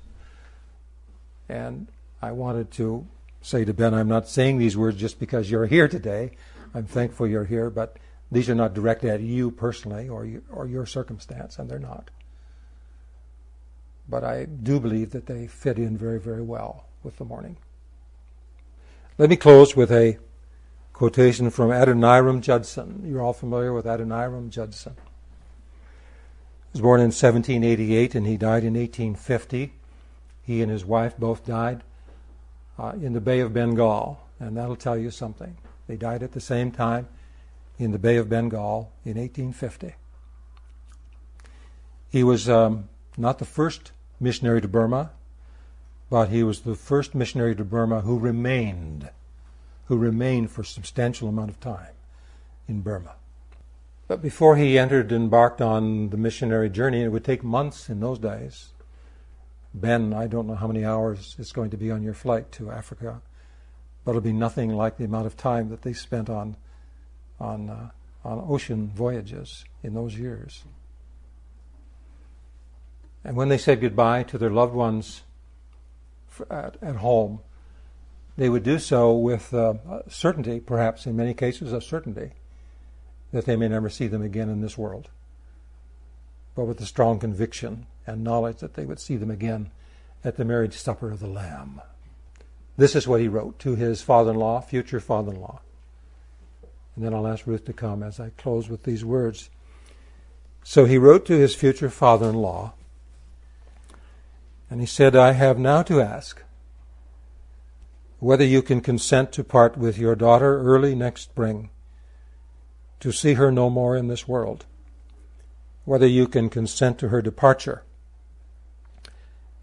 And 1.48 1.88
I 2.24 2.32
wanted 2.32 2.70
to 2.72 3.06
say 3.42 3.66
to 3.66 3.74
Ben, 3.74 3.92
I'm 3.92 4.08
not 4.08 4.30
saying 4.30 4.56
these 4.56 4.78
words 4.78 4.96
just 4.96 5.20
because 5.20 5.50
you're 5.50 5.66
here 5.66 5.88
today. 5.88 6.30
I'm 6.74 6.86
thankful 6.86 7.26
you're 7.26 7.44
here, 7.44 7.68
but 7.68 7.98
these 8.32 8.48
are 8.48 8.54
not 8.54 8.72
directed 8.72 9.10
at 9.10 9.20
you 9.20 9.50
personally 9.50 10.08
or, 10.08 10.26
or 10.50 10.66
your 10.66 10.86
circumstance, 10.86 11.58
and 11.58 11.68
they're 11.68 11.78
not. 11.78 12.10
But 14.08 14.24
I 14.24 14.46
do 14.46 14.80
believe 14.80 15.10
that 15.10 15.26
they 15.26 15.46
fit 15.46 15.78
in 15.78 15.98
very, 15.98 16.18
very 16.18 16.40
well 16.40 16.86
with 17.02 17.18
the 17.18 17.26
morning. 17.26 17.58
Let 19.18 19.28
me 19.28 19.36
close 19.36 19.76
with 19.76 19.92
a 19.92 20.18
quotation 20.94 21.50
from 21.50 21.70
Adoniram 21.70 22.40
Judson. 22.40 23.02
You're 23.04 23.20
all 23.20 23.34
familiar 23.34 23.74
with 23.74 23.84
Adoniram 23.84 24.48
Judson. 24.48 24.94
He 26.72 26.78
was 26.78 26.80
born 26.80 27.00
in 27.00 27.08
1788 27.08 28.14
and 28.14 28.26
he 28.26 28.38
died 28.38 28.64
in 28.64 28.74
1850. 28.74 29.74
He 30.42 30.62
and 30.62 30.70
his 30.70 30.86
wife 30.86 31.18
both 31.18 31.44
died 31.44 31.82
uh, 32.78 32.92
in 33.00 33.12
the 33.12 33.20
Bay 33.20 33.40
of 33.40 33.52
Bengal, 33.52 34.20
and 34.40 34.56
that'll 34.56 34.76
tell 34.76 34.96
you 34.96 35.10
something. 35.10 35.56
They 35.86 35.96
died 35.96 36.22
at 36.22 36.32
the 36.32 36.40
same 36.40 36.70
time 36.70 37.08
in 37.78 37.92
the 37.92 37.98
Bay 37.98 38.16
of 38.16 38.28
Bengal 38.28 38.92
in 39.04 39.16
1850. 39.16 39.94
He 42.10 42.22
was 42.22 42.48
um, 42.48 42.88
not 43.16 43.38
the 43.38 43.44
first 43.44 43.92
missionary 44.20 44.60
to 44.60 44.68
Burma, 44.68 45.10
but 46.10 46.28
he 46.28 46.42
was 46.42 46.60
the 46.60 46.74
first 46.74 47.14
missionary 47.14 47.56
to 47.56 47.64
Burma 47.64 48.02
who 48.02 48.18
remained, 48.18 49.10
who 49.86 49.96
remained 49.96 50.50
for 50.50 50.62
a 50.62 50.66
substantial 50.66 51.28
amount 51.28 51.50
of 51.50 51.60
time 51.60 51.92
in 52.68 52.80
Burma. 52.80 53.14
But 54.06 54.20
before 54.20 54.56
he 54.56 54.78
entered, 54.78 55.12
and 55.12 55.24
embarked 55.24 55.60
on 55.60 56.10
the 56.10 56.16
missionary 56.16 56.68
journey, 56.68 57.02
it 57.02 57.08
would 57.08 57.24
take 57.24 57.42
months 57.42 57.88
in 57.88 58.00
those 58.00 58.18
days. 58.18 58.73
Ben, 59.74 60.14
I 60.14 60.28
don't 60.28 60.46
know 60.46 60.54
how 60.54 60.68
many 60.68 60.84
hours 60.84 61.34
it's 61.38 61.50
going 61.50 61.70
to 61.70 61.76
be 61.76 61.90
on 61.90 62.02
your 62.02 62.14
flight 62.14 62.52
to 62.52 62.70
Africa, 62.70 63.20
but 64.04 64.12
it'll 64.12 64.20
be 64.20 64.32
nothing 64.32 64.70
like 64.70 64.96
the 64.96 65.04
amount 65.04 65.26
of 65.26 65.36
time 65.36 65.68
that 65.70 65.82
they 65.82 65.92
spent 65.92 66.30
on, 66.30 66.56
on, 67.40 67.68
uh, 67.68 67.90
on 68.24 68.44
ocean 68.48 68.92
voyages 68.94 69.64
in 69.82 69.94
those 69.94 70.16
years. 70.16 70.62
And 73.24 73.36
when 73.36 73.48
they 73.48 73.58
said 73.58 73.80
goodbye 73.80 74.22
to 74.24 74.38
their 74.38 74.50
loved 74.50 74.74
ones 74.74 75.22
at, 76.48 76.76
at 76.80 76.96
home, 76.96 77.40
they 78.36 78.48
would 78.48 78.62
do 78.62 78.78
so 78.78 79.12
with 79.12 79.52
uh, 79.52 79.74
certainty, 80.08 80.60
perhaps 80.60 81.06
in 81.06 81.16
many 81.16 81.34
cases, 81.34 81.72
a 81.72 81.80
certainty 81.80 82.32
that 83.32 83.44
they 83.44 83.56
may 83.56 83.68
never 83.68 83.90
see 83.90 84.06
them 84.06 84.22
again 84.22 84.48
in 84.48 84.60
this 84.60 84.78
world, 84.78 85.08
but 86.54 86.64
with 86.64 86.78
the 86.78 86.86
strong 86.86 87.18
conviction 87.18 87.86
and 88.06 88.22
knowledge 88.22 88.58
that 88.58 88.74
they 88.74 88.86
would 88.86 89.00
see 89.00 89.16
them 89.16 89.30
again 89.30 89.70
at 90.22 90.36
the 90.36 90.44
marriage 90.44 90.76
supper 90.76 91.10
of 91.10 91.20
the 91.20 91.26
Lamb. 91.26 91.80
This 92.76 92.96
is 92.96 93.06
what 93.06 93.20
he 93.20 93.28
wrote 93.28 93.58
to 93.60 93.76
his 93.76 94.02
father 94.02 94.32
in 94.32 94.36
law, 94.36 94.60
future 94.60 95.00
father 95.00 95.32
in 95.32 95.40
law. 95.40 95.60
And 96.96 97.04
then 97.04 97.14
I'll 97.14 97.26
ask 97.26 97.46
Ruth 97.46 97.64
to 97.66 97.72
come 97.72 98.02
as 98.02 98.20
I 98.20 98.30
close 98.30 98.68
with 98.68 98.84
these 98.84 99.04
words. 99.04 99.50
So 100.62 100.84
he 100.84 100.98
wrote 100.98 101.26
to 101.26 101.38
his 101.38 101.54
future 101.54 101.90
father 101.90 102.28
in 102.28 102.36
law, 102.36 102.72
and 104.70 104.80
he 104.80 104.86
said, 104.86 105.14
I 105.14 105.32
have 105.32 105.58
now 105.58 105.82
to 105.82 106.00
ask 106.00 106.42
whether 108.18 108.44
you 108.44 108.62
can 108.62 108.80
consent 108.80 109.30
to 109.32 109.44
part 109.44 109.76
with 109.76 109.98
your 109.98 110.16
daughter 110.16 110.58
early 110.60 110.94
next 110.94 111.22
spring 111.22 111.68
to 113.00 113.12
see 113.12 113.34
her 113.34 113.52
no 113.52 113.68
more 113.68 113.96
in 113.96 114.08
this 114.08 114.26
world, 114.26 114.64
whether 115.84 116.06
you 116.06 116.26
can 116.26 116.48
consent 116.48 116.98
to 116.98 117.08
her 117.08 117.20
departure 117.20 117.82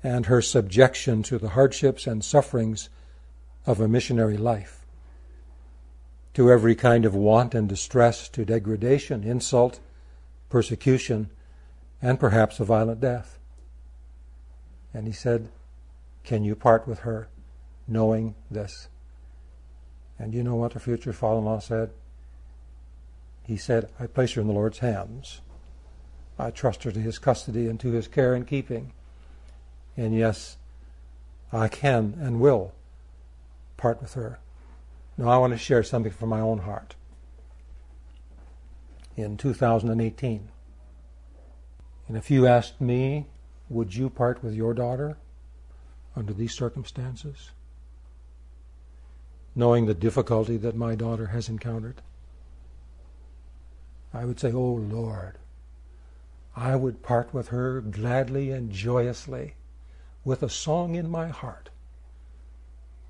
and 0.03 0.25
her 0.25 0.41
subjection 0.41 1.21
to 1.23 1.37
the 1.37 1.49
hardships 1.49 2.07
and 2.07 2.23
sufferings 2.23 2.89
of 3.65 3.79
a 3.79 3.87
missionary 3.87 4.37
life, 4.37 4.85
to 6.33 6.51
every 6.51 6.75
kind 6.75 7.05
of 7.05 7.13
want 7.13 7.53
and 7.53 7.69
distress, 7.69 8.27
to 8.29 8.43
degradation, 8.43 9.23
insult, 9.23 9.79
persecution, 10.49 11.29
and 12.01 12.19
perhaps 12.19 12.59
a 12.59 12.65
violent 12.65 12.99
death. 12.99 13.37
And 14.93 15.05
he 15.05 15.13
said, 15.13 15.49
Can 16.23 16.43
you 16.43 16.55
part 16.55 16.87
with 16.87 16.99
her 16.99 17.27
knowing 17.87 18.33
this? 18.49 18.87
And 20.17 20.33
you 20.33 20.43
know 20.43 20.55
what 20.55 20.73
the 20.73 20.79
future 20.79 21.13
father 21.13 21.39
in 21.39 21.45
law 21.45 21.59
said? 21.59 21.91
he 23.43 23.57
said, 23.57 23.89
I 23.99 24.07
place 24.07 24.33
her 24.33 24.41
in 24.41 24.47
the 24.47 24.53
Lord's 24.53 24.79
hands. 24.79 25.41
I 26.39 26.51
trust 26.51 26.83
her 26.83 26.91
to 26.91 26.99
his 26.99 27.19
custody 27.19 27.67
and 27.67 27.79
to 27.79 27.91
his 27.91 28.07
care 28.07 28.33
and 28.33 28.47
keeping. 28.47 28.93
And 29.95 30.15
yes, 30.15 30.57
I 31.51 31.67
can 31.67 32.17
and 32.19 32.39
will 32.39 32.73
part 33.77 34.01
with 34.01 34.13
her. 34.13 34.39
Now, 35.17 35.29
I 35.29 35.37
want 35.37 35.53
to 35.53 35.57
share 35.57 35.83
something 35.83 36.11
from 36.11 36.29
my 36.29 36.39
own 36.39 36.59
heart. 36.59 36.95
In 39.17 39.37
2018, 39.37 40.47
and 42.07 42.17
if 42.17 42.31
you 42.31 42.47
asked 42.47 42.81
me, 42.81 43.27
would 43.69 43.95
you 43.95 44.09
part 44.09 44.43
with 44.43 44.53
your 44.53 44.73
daughter 44.73 45.17
under 46.15 46.33
these 46.33 46.53
circumstances? 46.53 47.51
Knowing 49.55 49.85
the 49.85 49.93
difficulty 49.93 50.57
that 50.57 50.75
my 50.75 50.95
daughter 50.95 51.27
has 51.27 51.49
encountered? 51.49 52.01
I 54.13 54.25
would 54.25 54.39
say, 54.39 54.51
Oh 54.51 54.73
Lord, 54.73 55.37
I 56.55 56.75
would 56.75 57.01
part 57.01 57.33
with 57.33 57.49
her 57.49 57.81
gladly 57.81 58.51
and 58.51 58.71
joyously 58.71 59.55
with 60.23 60.43
a 60.43 60.49
song 60.49 60.95
in 60.95 61.09
my 61.09 61.29
heart, 61.29 61.69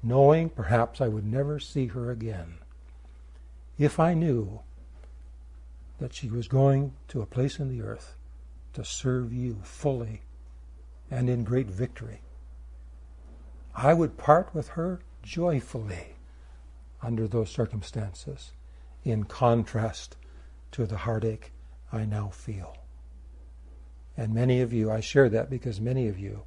knowing 0.04 0.49
perhaps 0.49 1.01
I 1.01 1.08
would 1.08 1.25
never 1.25 1.60
see 1.60 1.88
her 1.88 2.12
again 2.12 2.60
if 3.77 3.99
I 3.99 4.13
knew 4.13 4.60
that 5.99 6.13
she 6.13 6.30
was 6.30 6.47
going 6.47 6.93
to 7.08 7.21
a 7.21 7.25
place 7.25 7.60
in 7.60 7.69
the 7.69 7.82
earth 7.82 8.15
to 8.73 8.86
serve 8.86 9.34
you 9.34 9.58
fully 9.63 10.21
and 11.10 11.30
in 11.30 11.43
great 11.43 11.67
victory. 11.67 12.21
I 13.75 13.93
would 13.93 14.17
part 14.17 14.54
with 14.54 14.69
her 14.69 15.01
joyfully 15.23 16.15
under 17.01 17.27
those 17.27 17.49
circumstances, 17.49 18.51
in 19.04 19.23
contrast 19.23 20.15
to 20.71 20.86
the 20.86 20.97
heartache 20.97 21.51
I 21.91 22.06
now 22.06 22.30
feel. 22.30 22.77
And 24.17 24.34
many 24.34 24.62
of 24.62 24.74
you, 24.74 24.91
I 24.91 25.00
share 25.00 25.30
that 25.30 25.50
because 25.50 25.80
many 25.80 26.08
of 26.08 26.19
you 26.19 26.43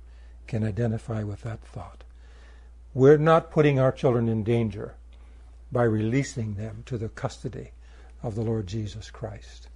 can 0.47 0.65
identify 0.65 1.23
with 1.23 1.43
that 1.43 1.61
thought. 1.61 2.05
We're 2.93 3.17
not 3.17 3.51
putting 3.51 3.79
our 3.79 3.93
children 3.93 4.29
in 4.29 4.45
danger 4.45 4.95
by 5.73 5.85
releasing 5.85 6.55
them 6.55 6.83
to 6.87 6.99
the 6.99 7.09
custody 7.09 7.71
of 8.23 8.35
the 8.35 8.43
Lord 8.43 8.67
Jesus 8.67 9.11
Christ. 9.11 9.69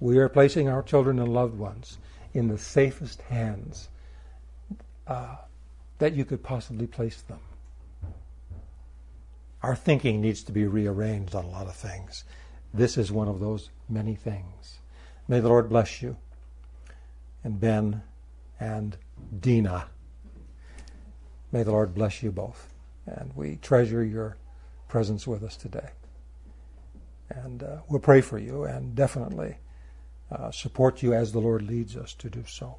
We 0.00 0.18
are 0.18 0.28
placing 0.28 0.68
our 0.68 0.82
children 0.82 1.18
and 1.18 1.32
loved 1.32 1.56
ones 1.58 1.98
in 2.34 2.48
the 2.48 2.58
safest 2.58 3.22
hands 3.22 3.88
uh, 5.06 5.36
that 5.98 6.14
you 6.14 6.24
could 6.24 6.42
possibly 6.42 6.86
place 6.86 7.22
them. 7.22 7.38
Our 9.62 9.76
thinking 9.76 10.20
needs 10.20 10.42
to 10.44 10.52
be 10.52 10.66
rearranged 10.66 11.34
on 11.34 11.44
a 11.44 11.50
lot 11.50 11.66
of 11.66 11.76
things. 11.76 12.24
This 12.74 12.98
is 12.98 13.10
one 13.10 13.28
of 13.28 13.40
those 13.40 13.70
many 13.88 14.14
things. 14.14 14.78
May 15.28 15.40
the 15.40 15.48
Lord 15.48 15.68
bless 15.68 16.02
you 16.02 16.16
and 17.46 17.60
Ben 17.60 18.02
and 18.58 18.96
Dina. 19.38 19.86
May 21.52 21.62
the 21.62 21.70
Lord 21.70 21.94
bless 21.94 22.20
you 22.20 22.32
both. 22.32 22.74
And 23.06 23.30
we 23.36 23.56
treasure 23.62 24.04
your 24.04 24.36
presence 24.88 25.28
with 25.28 25.44
us 25.44 25.56
today. 25.56 25.90
And 27.30 27.62
uh, 27.62 27.76
we'll 27.88 28.00
pray 28.00 28.20
for 28.20 28.36
you 28.36 28.64
and 28.64 28.96
definitely 28.96 29.58
uh, 30.28 30.50
support 30.50 31.04
you 31.04 31.14
as 31.14 31.30
the 31.30 31.38
Lord 31.38 31.62
leads 31.62 31.96
us 31.96 32.14
to 32.14 32.28
do 32.28 32.42
so. 32.48 32.78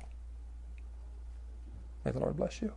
May 2.03 2.12
the 2.12 2.19
Lord 2.19 2.36
bless 2.36 2.62
you. 2.62 2.73